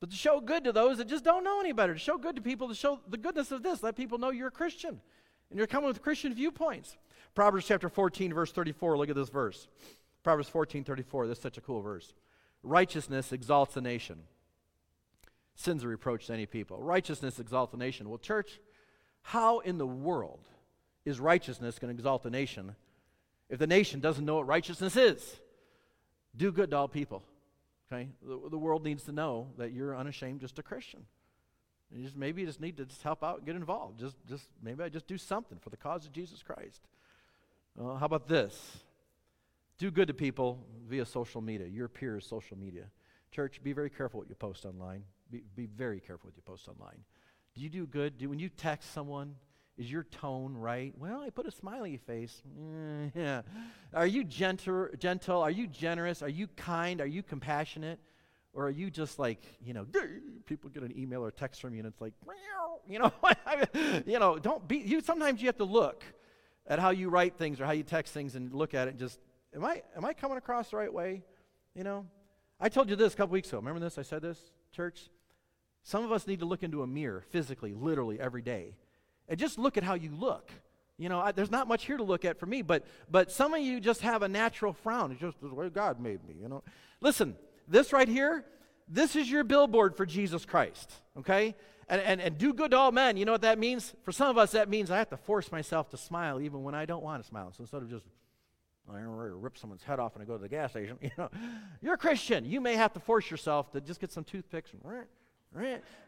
[0.00, 2.36] but to show good to those that just don't know any better, to show good
[2.36, 5.00] to people, to show the goodness of this, let people know you're a Christian
[5.50, 6.96] and you're coming with Christian viewpoints.
[7.34, 9.68] Proverbs chapter 14, verse 34, look at this verse.
[10.22, 12.14] Proverbs 14, 34, this is such a cool verse.
[12.62, 14.22] Righteousness exalts a nation.
[15.54, 16.82] Sin's a reproach to any people.
[16.82, 18.08] Righteousness exalts a nation.
[18.08, 18.60] Well, church,
[19.22, 20.40] how in the world
[21.04, 22.74] is righteousness going to exalt a nation
[23.48, 25.40] if the nation doesn't know what righteousness is?
[26.36, 27.22] Do good to all people.
[27.90, 28.08] Okay?
[28.22, 31.06] The, the world needs to know that you're unashamed just a Christian.
[31.90, 34.00] You just, maybe you just need to just help out and get involved.
[34.00, 36.80] Just, just maybe I just do something for the cause of Jesus Christ.
[37.80, 38.78] Uh, how about this?
[39.78, 42.84] Do good to people via social media, your peers' social media.
[43.30, 45.04] Church, be very careful what you post online.
[45.30, 47.04] Be, be very careful what you post online.
[47.54, 48.18] Do you do good?
[48.18, 49.34] Do when you text someone,
[49.76, 50.94] is your tone right?
[50.96, 52.42] Well, I put a smiley face.
[52.58, 53.42] Mm, yeah.
[53.92, 55.42] Are you gentle, gentle?
[55.42, 56.22] Are you generous?
[56.22, 57.00] Are you kind?
[57.00, 57.98] Are you compassionate?
[58.56, 59.86] Or are you just like, you know,
[60.46, 62.14] people get an email or text from you and it's like,
[62.88, 63.12] you know,
[64.06, 66.02] you know, don't be, you, sometimes you have to look
[66.66, 68.98] at how you write things or how you text things and look at it and
[68.98, 69.20] just,
[69.54, 71.22] am I, am I coming across the right way?
[71.74, 72.06] You know,
[72.58, 73.58] I told you this a couple weeks ago.
[73.58, 73.98] Remember this?
[73.98, 74.40] I said this,
[74.72, 75.10] church?
[75.82, 78.74] Some of us need to look into a mirror physically, literally every day,
[79.28, 80.50] and just look at how you look.
[80.96, 83.52] You know, I, there's not much here to look at for me, but but some
[83.52, 85.12] of you just have a natural frown.
[85.12, 86.34] It's just the way God made me.
[86.40, 86.62] You know,
[87.02, 87.36] listen,
[87.68, 88.44] this right here,
[88.88, 90.92] this is your billboard for Jesus Christ.
[91.18, 91.54] Okay,
[91.88, 93.16] and, and, and do good to all men.
[93.16, 93.94] You know what that means?
[94.02, 96.74] For some of us, that means I have to force myself to smile even when
[96.74, 97.52] I don't want to smile.
[97.52, 98.04] So instead of just
[98.88, 100.98] to rip someone's head off when I go to the gas station.
[101.02, 101.30] You know,
[101.82, 102.44] you're a Christian.
[102.44, 104.82] You may have to force yourself to just get some toothpicks and,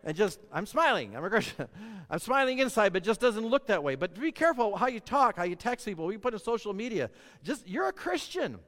[0.04, 1.16] and just I'm smiling.
[1.16, 1.68] I'm a Christian.
[2.10, 3.94] I'm smiling inside, but just doesn't look that way.
[3.94, 6.72] But be careful how you talk, how you text people, what you put in social
[6.72, 7.10] media.
[7.42, 8.58] Just you're a Christian.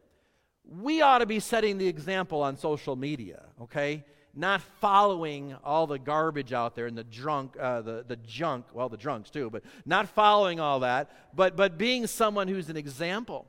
[0.70, 3.42] We ought to be setting the example on social media.
[3.60, 4.04] Okay
[4.34, 8.88] not following all the garbage out there and the drunk, uh, the, the junk, well,
[8.88, 13.46] the drunks too, but not following all that, but, but being someone who's an example.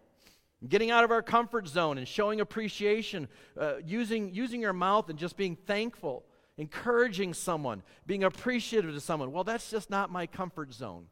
[0.67, 3.27] Getting out of our comfort zone and showing appreciation,
[3.59, 6.23] uh, using, using your mouth and just being thankful,
[6.57, 9.31] encouraging someone, being appreciative to someone.
[9.31, 11.05] Well, that's just not my comfort zone.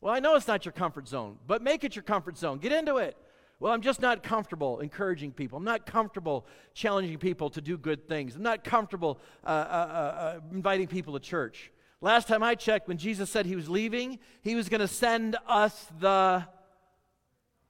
[0.00, 2.58] Well, I know it's not your comfort zone, but make it your comfort zone.
[2.58, 3.16] Get into it.
[3.58, 5.56] Well, I'm just not comfortable encouraging people.
[5.56, 8.36] I'm not comfortable challenging people to do good things.
[8.36, 11.72] I'm not comfortable uh, uh, uh, uh inviting people to church.
[12.02, 15.36] Last time I checked, when Jesus said he was leaving, he was going to send
[15.48, 16.46] us the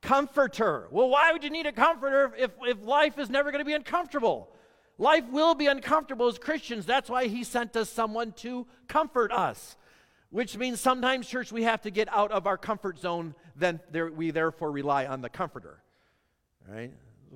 [0.03, 0.89] comforter.
[0.91, 3.75] Well, why would you need a comforter if, if life is never going to be
[3.75, 4.51] uncomfortable?
[4.99, 6.87] Life will be uncomfortable as Christians.
[6.87, 9.77] That's why he sent us someone to comfort us
[10.31, 14.11] which means sometimes, church, we have to get out of our comfort zone, then there,
[14.11, 15.83] we therefore rely on the comforter.
[16.69, 16.93] Right?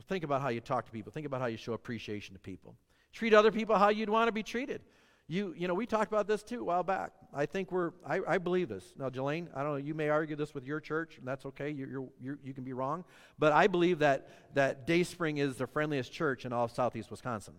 [0.09, 2.77] Think about how you talk to people, think about how you show appreciation to people.
[3.13, 4.83] Treat other people how you'd want to be treated.
[5.27, 7.13] You, you know, we talked about this too a while back.
[7.33, 8.93] I think we're, I, I believe this.
[8.99, 11.71] Now, Jelaine, I don't know, you may argue this with your church, and that's okay.
[11.71, 13.05] You're, you're, you're, you can be wrong.
[13.39, 17.55] But I believe that, that Dayspring is the friendliest church in all of southeast Wisconsin.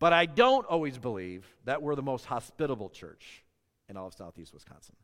[0.00, 3.44] But I don't always believe that we're the most hospitable church
[3.88, 4.96] in all of southeast Wisconsin.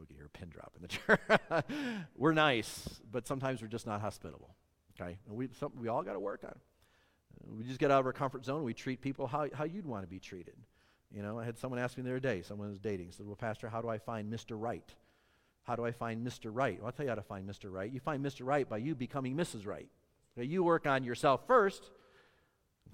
[0.00, 1.18] We can hear a pin drop in the chair.
[2.16, 4.54] we're nice, but sometimes we're just not hospitable.
[4.94, 5.18] Okay?
[5.26, 6.54] And we, we all got to work on.
[7.56, 8.62] We just get out of our comfort zone.
[8.62, 10.54] We treat people how, how you'd want to be treated.
[11.10, 13.36] You know, I had someone ask me the other day, someone was dating, said, Well,
[13.36, 14.50] Pastor, how do I find Mr.
[14.52, 14.88] Right?
[15.62, 16.50] How do I find Mr.
[16.52, 16.78] Right?
[16.78, 17.72] Well, I'll tell you how to find Mr.
[17.72, 17.90] Right.
[17.90, 18.46] You find Mr.
[18.46, 19.66] Right by you becoming Mrs.
[19.66, 19.88] Right.
[20.36, 21.90] You work on yourself first,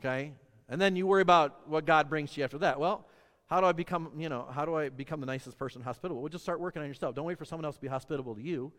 [0.00, 0.32] okay?
[0.68, 2.80] And then you worry about what God brings to you after that.
[2.80, 3.06] Well,
[3.46, 6.22] how do I become, you know, how do I become the nicest person hospitable?
[6.22, 7.14] Well, just start working on yourself.
[7.14, 8.72] Don't wait for someone else to be hospitable to you.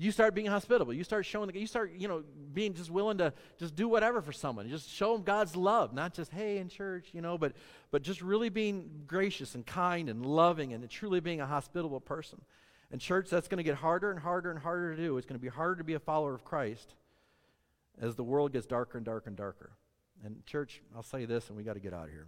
[0.00, 0.94] You start being hospitable.
[0.94, 2.22] You start showing, the, you start, you know,
[2.54, 4.68] being just willing to just do whatever for someone.
[4.68, 7.52] Just show them God's love, not just, hey, in church, you know, but,
[7.90, 12.40] but just really being gracious and kind and loving and truly being a hospitable person.
[12.90, 15.18] And church, that's going to get harder and harder and harder to do.
[15.18, 16.94] It's going to be harder to be a follower of Christ
[18.00, 19.72] as the world gets darker and darker and darker.
[20.24, 22.26] And, church, I'll say this and we got to get out of here.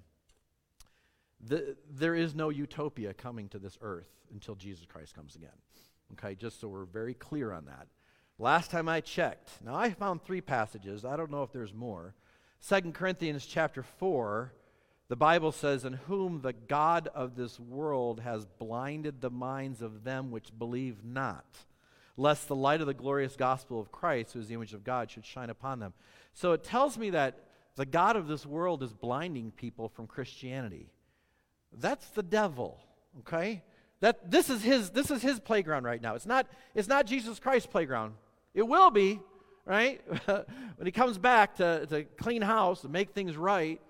[1.41, 5.51] The, there is no utopia coming to this earth until Jesus Christ comes again.
[6.13, 7.87] Okay, just so we're very clear on that.
[8.39, 11.05] Last time I checked, now I found three passages.
[11.05, 12.15] I don't know if there's more.
[12.59, 14.53] Second Corinthians chapter 4,
[15.09, 20.05] the Bible says, In whom the God of this world has blinded the minds of
[20.05, 21.45] them which believe not,
[22.17, 25.11] lest the light of the glorious gospel of Christ, who is the image of God,
[25.11, 25.95] should shine upon them.
[26.33, 27.50] So it tells me that
[27.81, 30.93] the God of this world is blinding people from Christianity.
[31.73, 32.79] That's the devil,
[33.21, 33.63] okay?
[34.01, 36.15] That this is his this is his playground right now.
[36.15, 38.17] It's not it's not Jesus Christ's playground.
[38.53, 39.19] It will be,
[39.65, 40.03] right?
[40.27, 43.81] when he comes back to, to clean house and make things right.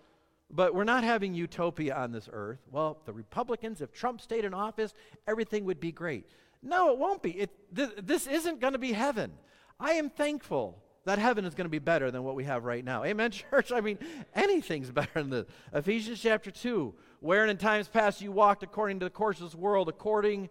[0.52, 2.60] But we're not having utopia on this earth.
[2.70, 4.94] Well, the Republicans, if Trump stayed in office,
[5.26, 6.28] everything would be great.
[6.62, 7.32] No, it won't be.
[7.32, 9.32] It, th- this isn't going to be heaven.
[9.80, 12.84] I am thankful that heaven is going to be better than what we have right
[12.84, 13.02] now.
[13.02, 13.72] Amen, church?
[13.72, 13.98] I mean,
[14.32, 15.46] anything's better than this.
[15.72, 19.56] Ephesians chapter 2, wherein in times past you walked according to the course of this
[19.56, 20.48] world, according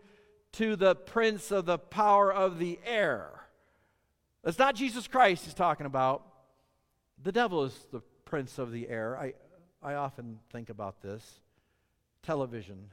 [0.53, 3.29] to the prince of the power of the air.
[4.43, 6.25] That's not Jesus Christ he's talking about.
[7.23, 9.17] The devil is the prince of the air.
[9.17, 9.33] I,
[9.81, 11.39] I often think about this.
[12.21, 12.89] Television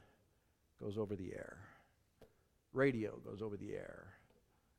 [0.81, 1.57] goes over the air,
[2.71, 4.05] radio goes over the air,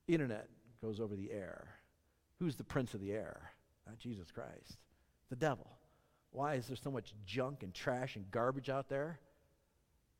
[0.06, 0.48] internet
[0.80, 1.77] goes over the air.
[2.38, 3.52] Who's the prince of the air?
[3.86, 4.78] Not Jesus Christ,
[5.30, 5.66] the devil.
[6.30, 9.18] Why is there so much junk and trash and garbage out there?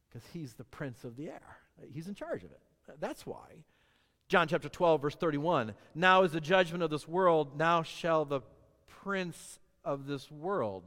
[0.08, 1.58] Because he's the prince of the air.
[1.92, 2.60] He's in charge of it.
[2.98, 3.64] That's why.
[4.28, 5.74] John chapter 12, verse 31.
[5.94, 7.58] Now is the judgment of this world.
[7.58, 8.40] Now shall the
[8.86, 10.84] prince of this world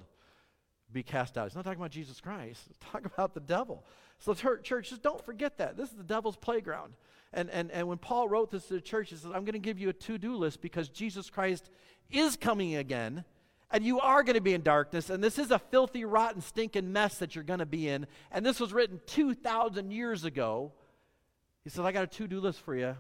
[0.92, 1.48] be cast out.
[1.48, 2.64] He's not talking about Jesus Christ.
[2.68, 3.86] He's talking about the devil.
[4.20, 5.78] So, church, just don't forget that.
[5.78, 6.94] This is the devil's playground.
[7.34, 9.60] And, and, and when Paul wrote this to the church, he says, I'm going to
[9.60, 11.70] give you a to do list because Jesus Christ
[12.10, 13.24] is coming again.
[13.74, 15.10] And you are going to be in darkness.
[15.10, 18.06] And this is a filthy, rotten, stinking mess that you're going to be in.
[18.30, 20.74] And this was written 2,000 years ago.
[21.64, 22.98] He said, I got a to do list for you.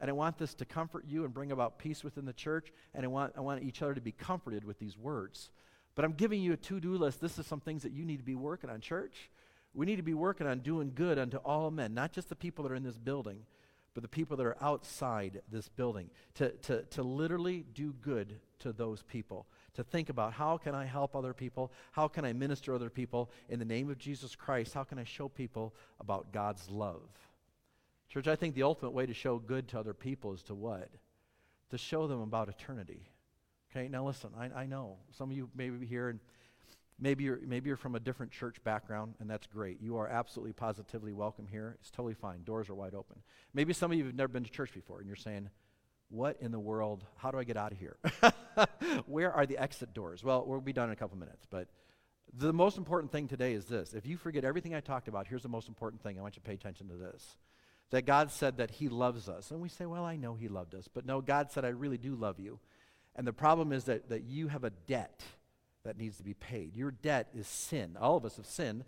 [0.00, 2.72] And I want this to comfort you and bring about peace within the church.
[2.94, 5.50] And I want, I want each other to be comforted with these words.
[5.94, 7.20] But I'm giving you a to do list.
[7.20, 9.30] This is some things that you need to be working on, church.
[9.74, 12.62] We need to be working on doing good unto all men, not just the people
[12.64, 13.46] that are in this building,
[13.94, 16.10] but the people that are outside this building.
[16.34, 19.46] To, to, to literally do good to those people.
[19.74, 21.72] To think about how can I help other people?
[21.92, 24.74] How can I minister other people in the name of Jesus Christ?
[24.74, 27.08] How can I show people about God's love?
[28.08, 30.90] Church, I think the ultimate way to show good to other people is to what?
[31.70, 33.08] To show them about eternity.
[33.70, 36.20] Okay, now listen, I, I know some of you may be here and
[36.98, 39.80] maybe you're, maybe you're from a different church background, and that's great.
[39.80, 41.76] You are absolutely positively welcome here.
[41.80, 42.42] It's totally fine.
[42.44, 43.22] Doors are wide open.
[43.54, 45.50] Maybe some of you have never been to church before, and you're saying,
[46.08, 47.04] What in the world?
[47.16, 47.96] How do I get out of here?
[49.06, 50.22] Where are the exit doors?
[50.22, 51.68] Well, we'll be done in a couple minutes, but
[52.34, 53.94] the most important thing today is this.
[53.94, 56.18] If you forget everything I talked about, here's the most important thing.
[56.18, 57.36] I want you to pay attention to this.
[57.90, 59.50] That God said that He loves us.
[59.50, 60.88] And we say, Well, I know He loved us.
[60.92, 62.58] But no, God said, I really do love you.
[63.14, 65.22] And the problem is that, that you have a debt
[65.84, 66.76] that needs to be paid.
[66.76, 67.96] Your debt is sin.
[68.00, 68.84] All of us have sinned.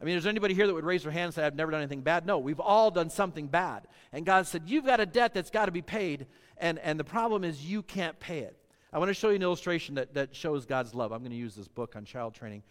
[0.00, 1.72] I mean, is there anybody here that would raise their hand and say, I've never
[1.72, 2.24] done anything bad?
[2.24, 3.88] No, we've all done something bad.
[4.12, 7.04] And God said, You've got a debt that's got to be paid, and, and the
[7.04, 8.56] problem is you can't pay it.
[8.92, 11.12] I want to show you an illustration that, that shows God's love.
[11.12, 12.62] I'm going to use this book on child training.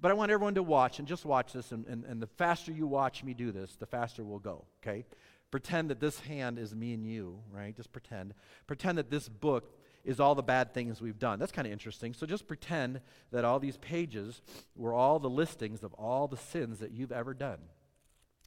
[0.00, 2.72] But I want everyone to watch, and just watch this, and, and, and the faster
[2.72, 5.04] you watch me do this, the faster we'll go, okay?
[5.50, 7.74] Pretend that this hand is me and you, right?
[7.76, 8.34] Just pretend.
[8.66, 9.72] Pretend that this book
[10.08, 11.38] is all the bad things we've done.
[11.38, 12.14] That's kind of interesting.
[12.14, 14.40] So just pretend that all these pages
[14.74, 17.58] were all the listings of all the sins that you've ever done.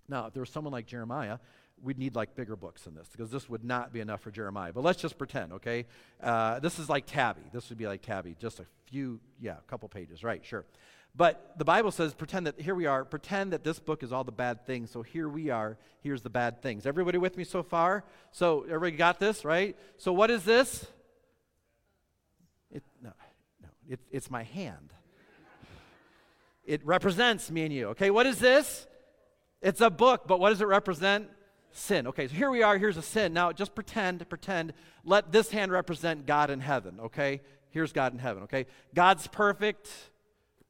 [0.10, 1.38] Now, if there was someone like Jeremiah,
[1.80, 4.74] we'd need like bigger books than this because this would not be enough for Jeremiah.
[4.74, 5.86] But let's just pretend, okay?
[6.20, 7.44] Uh, this is like Tabby.
[7.54, 10.44] This would be like Tabby, just a few, yeah, a couple pages, right?
[10.44, 10.66] Sure.
[11.16, 14.24] But the Bible says, pretend that, here we are, pretend that this book is all
[14.24, 14.90] the bad things.
[14.90, 16.88] So here we are, here's the bad things.
[16.88, 18.04] Everybody with me so far?
[18.32, 19.78] So everybody got this, right?
[19.98, 20.88] So what is this?
[22.72, 23.12] It, no,
[23.62, 24.94] no, it, it's my hand.
[26.66, 27.88] It represents me and you.
[27.90, 28.88] Okay, what is this?
[29.62, 31.30] It's a book, but what does it represent?
[31.72, 32.08] Sin.
[32.08, 32.78] Okay, so here we are.
[32.78, 33.34] Here's a sin.
[33.34, 34.74] Now, just pretend, pretend.
[35.04, 37.00] Let this hand represent God in heaven.
[37.06, 38.44] Okay, here's God in heaven.
[38.44, 39.90] Okay, God's perfect.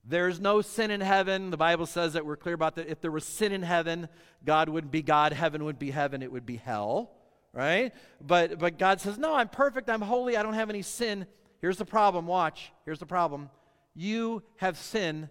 [0.03, 1.51] There's no sin in heaven.
[1.51, 2.87] The Bible says that we're clear about that.
[2.87, 4.07] If there was sin in heaven,
[4.45, 5.33] God wouldn't be God.
[5.33, 6.21] Heaven would be heaven.
[6.21, 7.11] It would be hell.
[7.53, 7.93] Right?
[8.19, 9.89] But but God says, no, I'm perfect.
[9.89, 10.37] I'm holy.
[10.37, 11.25] I don't have any sin.
[11.62, 12.26] Here's the problem.
[12.26, 12.71] Watch.
[12.86, 13.50] Here's the problem.
[13.93, 15.30] You have sin.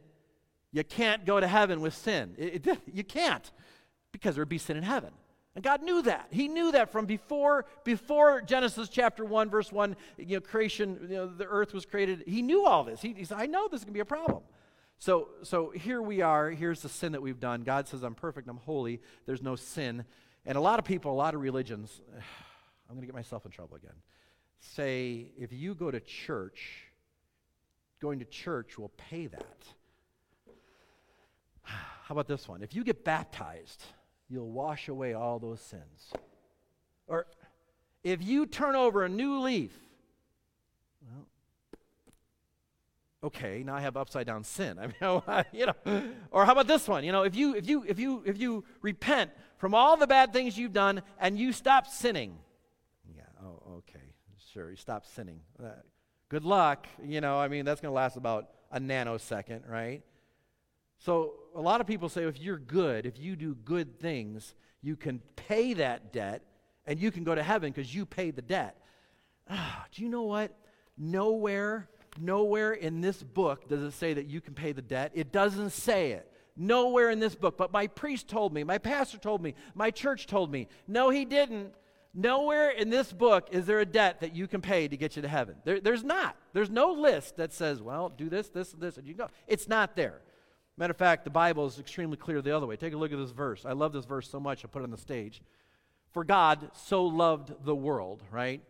[0.73, 2.35] You can't go to heaven with sin.
[2.39, 3.51] It, it, you can't
[4.13, 5.11] because there would be sin in heaven.
[5.57, 6.29] And God knew that.
[6.31, 11.17] He knew that from before, before Genesis chapter 1, verse 1, you know, creation, you
[11.17, 12.23] know, the earth was created.
[12.27, 13.03] He knew all this.
[13.03, 14.45] He, he said, I know this is going to be a problem.
[14.99, 16.51] So, so here we are.
[16.51, 17.63] Here's the sin that we've done.
[17.63, 18.49] God says, I'm perfect.
[18.49, 19.01] I'm holy.
[19.27, 20.05] There's no sin.
[20.47, 22.01] And a lot of people, a lot of religions,
[22.89, 23.95] I'm going to get myself in trouble again
[24.61, 26.85] say if you go to church,
[28.01, 29.65] going to church will pay that.
[31.63, 32.63] How about this one?
[32.63, 33.83] If you get baptized,
[34.29, 36.13] you'll wash away all those sins.
[37.07, 37.27] Or
[38.05, 39.77] if you turn over a new leaf,
[41.03, 41.27] well,
[43.25, 44.79] okay, now I have upside down sin.
[44.81, 47.05] I mean, you know, or how about this one?
[47.05, 50.33] You know, if you if you if you if you repent from all the bad
[50.33, 52.39] things you've done and you stop sinning.
[54.53, 55.41] Sure, you stop sinning.
[55.63, 55.69] Uh,
[56.29, 56.89] good luck.
[57.05, 60.03] You know, I mean, that's going to last about a nanosecond, right?
[60.99, 64.97] So a lot of people say if you're good, if you do good things, you
[64.97, 66.43] can pay that debt
[66.85, 68.77] and you can go to heaven because you paid the debt.
[69.49, 70.57] Ah, do you know what?
[70.99, 71.89] Nowhere,
[72.19, 75.13] nowhere in this book does it say that you can pay the debt.
[75.15, 76.31] It doesn't say it.
[76.57, 77.57] Nowhere in this book.
[77.57, 80.67] But my priest told me, my pastor told me, my church told me.
[80.89, 81.73] No, he didn't.
[82.13, 85.23] Nowhere in this book is there a debt that you can pay to get you
[85.23, 85.57] to heaven.
[85.65, 86.37] There, there's not.
[86.53, 89.29] There's no list that says, well, do this, this, this, and you go.
[89.47, 90.21] It's not there.
[90.77, 92.77] Matter of fact, the Bible is extremely clear the other way.
[92.77, 93.65] Take a look at this verse.
[93.65, 95.41] I love this verse so much, I'll put it on the stage.
[96.13, 98.61] For God so loved the world, right?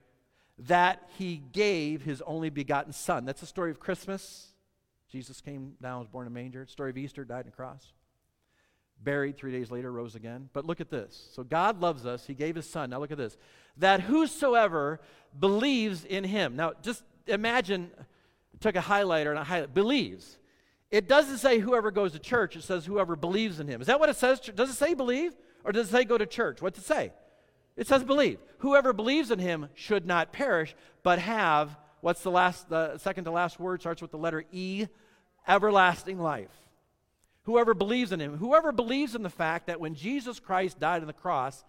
[0.58, 3.24] That he gave his only begotten Son.
[3.24, 4.48] That's the story of Christmas.
[5.10, 6.66] Jesus came down, was born in a manger.
[6.66, 7.92] Story of Easter, died on a cross
[9.02, 10.48] buried three days later, rose again.
[10.52, 11.28] But look at this.
[11.34, 12.26] So God loves us.
[12.26, 12.90] He gave his son.
[12.90, 13.36] Now look at this.
[13.78, 15.00] That whosoever
[15.38, 16.56] believes in him.
[16.56, 17.90] Now just imagine,
[18.60, 20.38] took a highlighter and a highlight, believes.
[20.90, 23.80] It doesn't say whoever goes to church, it says whoever believes in him.
[23.80, 24.40] Is that what it says?
[24.40, 25.34] Does it say believe?
[25.64, 26.60] Or does it say go to church?
[26.60, 27.12] What's it say?
[27.76, 28.38] It says believe.
[28.58, 33.30] Whoever believes in him should not perish, but have, what's the last, the second to
[33.30, 34.86] last word starts with the letter E,
[35.46, 36.50] everlasting life.
[37.44, 41.06] Whoever believes in him, whoever believes in the fact that when Jesus Christ died on
[41.06, 41.64] the cross,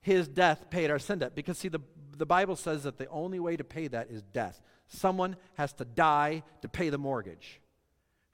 [0.00, 1.34] his death paid our sin debt.
[1.34, 1.80] Because, see, the,
[2.16, 4.60] the Bible says that the only way to pay that is death.
[4.88, 7.60] Someone has to die to pay the mortgage.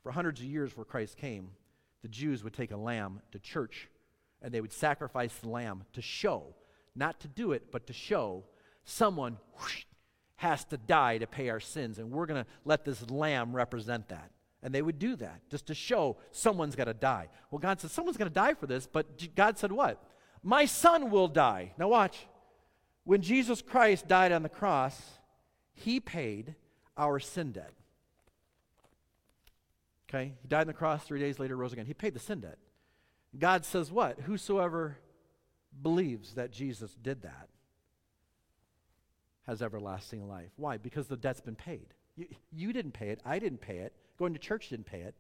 [0.03, 1.51] For hundreds of years, where Christ came,
[2.03, 3.89] the Jews would take a lamb to church
[4.41, 6.55] and they would sacrifice the lamb to show,
[6.95, 8.45] not to do it, but to show
[8.85, 9.85] someone whoosh,
[10.37, 11.99] has to die to pay our sins.
[11.99, 14.31] And we're going to let this lamb represent that.
[14.67, 17.29] And they would do that just to show someone's got to die.
[17.53, 20.03] Well, God said, someone's going to die for this, but God said, what?
[20.43, 21.73] My son will die.
[21.79, 22.27] Now, watch.
[23.05, 25.01] When Jesus Christ died on the cross,
[25.73, 26.57] he paid
[26.97, 27.75] our sin debt.
[30.11, 30.33] Okay?
[30.43, 31.87] He died on the cross, three days later, rose again.
[31.87, 32.59] He paid the sin debt.
[33.39, 34.19] God says, what?
[34.23, 34.99] Whosoever
[35.81, 37.49] believes that Jesus did that
[39.47, 40.51] has everlasting life.
[40.57, 40.77] Why?
[40.77, 41.87] Because the debt's been paid.
[42.17, 43.21] You, you didn't pay it.
[43.25, 43.93] I didn't pay it.
[44.19, 45.15] Going to church didn't pay it.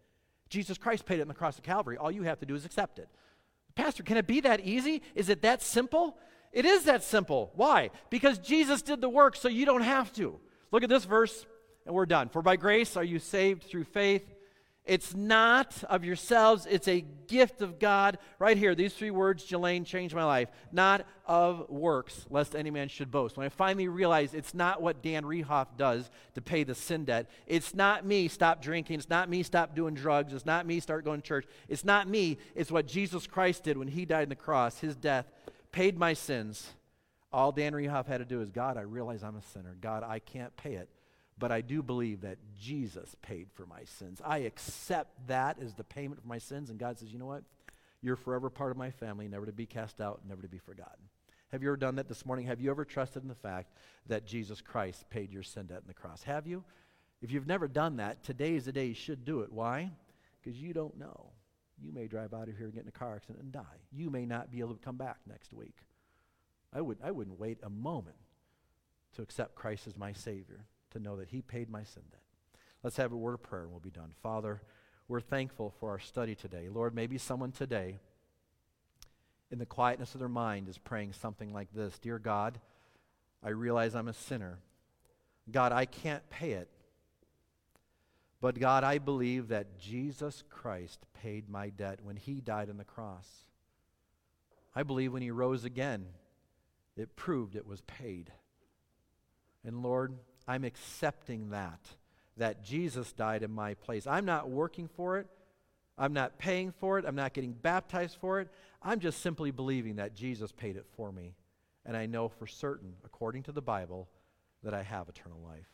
[0.49, 1.97] Jesus Christ paid it on the cross of Calvary.
[1.97, 3.09] All you have to do is accept it.
[3.74, 5.03] Pastor, can it be that easy?
[5.14, 6.16] Is it that simple?
[6.53, 7.53] It is that simple.
[7.55, 7.90] Why?
[8.11, 10.38] Because Jesus did the work, so you don't have to.
[10.70, 11.44] Look at this verse,
[11.84, 12.28] and we're done.
[12.28, 14.24] For by grace are you saved through faith
[14.87, 18.18] it's not of yourselves, it's a gift of God.
[18.39, 20.49] Right here, these three words, Jelaine, changed my life.
[20.70, 23.37] Not of works, lest any man should boast.
[23.37, 27.28] When I finally realized it's not what Dan Rehoff does to pay the sin debt,
[27.49, 31.05] it's not me stop drinking, it's not me stop doing drugs, it's not me start
[31.05, 34.28] going to church, it's not me, it's what Jesus Christ did when he died on
[34.28, 34.78] the cross.
[34.78, 35.26] His death
[35.72, 36.74] paid my sins.
[37.32, 39.76] All Dan Rehoff had to do is, God, I realize I'm a sinner.
[39.80, 40.89] God, I can't pay it
[41.39, 44.20] but I do believe that Jesus paid for my sins.
[44.24, 47.45] I accept that as the payment for my sins, and God says, you know what?
[48.01, 51.09] You're forever part of my family, never to be cast out, never to be forgotten.
[51.53, 52.47] Have you ever done that this morning?
[52.47, 53.72] Have you ever trusted in the fact
[54.07, 56.22] that Jesus Christ paid your sin debt on the cross?
[56.22, 56.64] Have you?
[57.22, 59.53] If you've never done that, today is the day you should do it.
[59.53, 59.91] Why?
[60.43, 61.30] Because you don't know.
[61.82, 63.80] You may drive out of here and get in a car accident and die.
[63.93, 65.76] You may not be able to come back next week.
[66.72, 68.16] I, would, I wouldn't wait a moment
[69.14, 70.64] to accept Christ as my Savior
[70.97, 72.20] to know that He paid my sin debt.
[72.82, 74.12] Let's have a word of prayer and we'll be done.
[74.22, 74.62] Father,
[75.09, 76.68] we're thankful for our study today.
[76.68, 77.99] Lord, maybe someone today,
[79.51, 82.61] in the quietness of their mind, is praying something like this Dear God,
[83.42, 84.59] I realize I'm a sinner.
[85.51, 86.68] God, I can't pay it.
[88.40, 92.84] But God, I believe that Jesus Christ paid my debt when he died on the
[92.84, 93.26] cross.
[94.74, 96.07] I believe when he rose again,
[96.97, 98.30] it proved it was paid.
[99.64, 100.16] And Lord,
[100.47, 101.80] I'm accepting that,
[102.36, 104.07] that Jesus died in my place.
[104.07, 105.26] I'm not working for it.
[105.99, 107.05] I'm not paying for it.
[107.07, 108.49] I'm not getting baptized for it.
[108.82, 111.34] I'm just simply believing that Jesus paid it for me.
[111.84, 114.09] And I know for certain, according to the Bible,
[114.62, 115.68] that I have eternal life.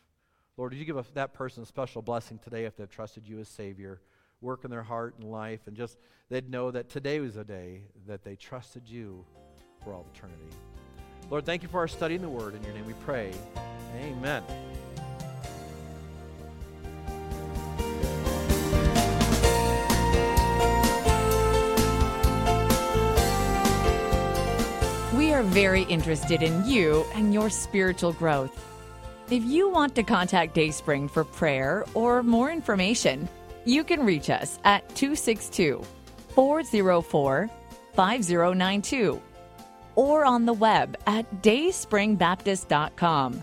[0.56, 3.40] Lord, would you give a, that person a special blessing today if they've trusted you
[3.40, 4.00] as Savior?
[4.40, 5.98] Work in their heart and life, and just
[6.28, 9.24] they'd know that today was a day that they trusted you
[9.82, 10.50] for all eternity.
[11.30, 12.54] Lord, thank you for our study in the Word.
[12.54, 13.32] In your name we pray.
[13.96, 14.42] Amen.
[25.14, 28.58] We are very interested in you and your spiritual growth.
[29.30, 33.28] If you want to contact Dayspring for prayer or more information,
[33.64, 35.82] you can reach us at 262
[36.34, 37.50] 404
[37.94, 39.22] 5092
[39.94, 43.42] or on the web at dayspringbaptist.com.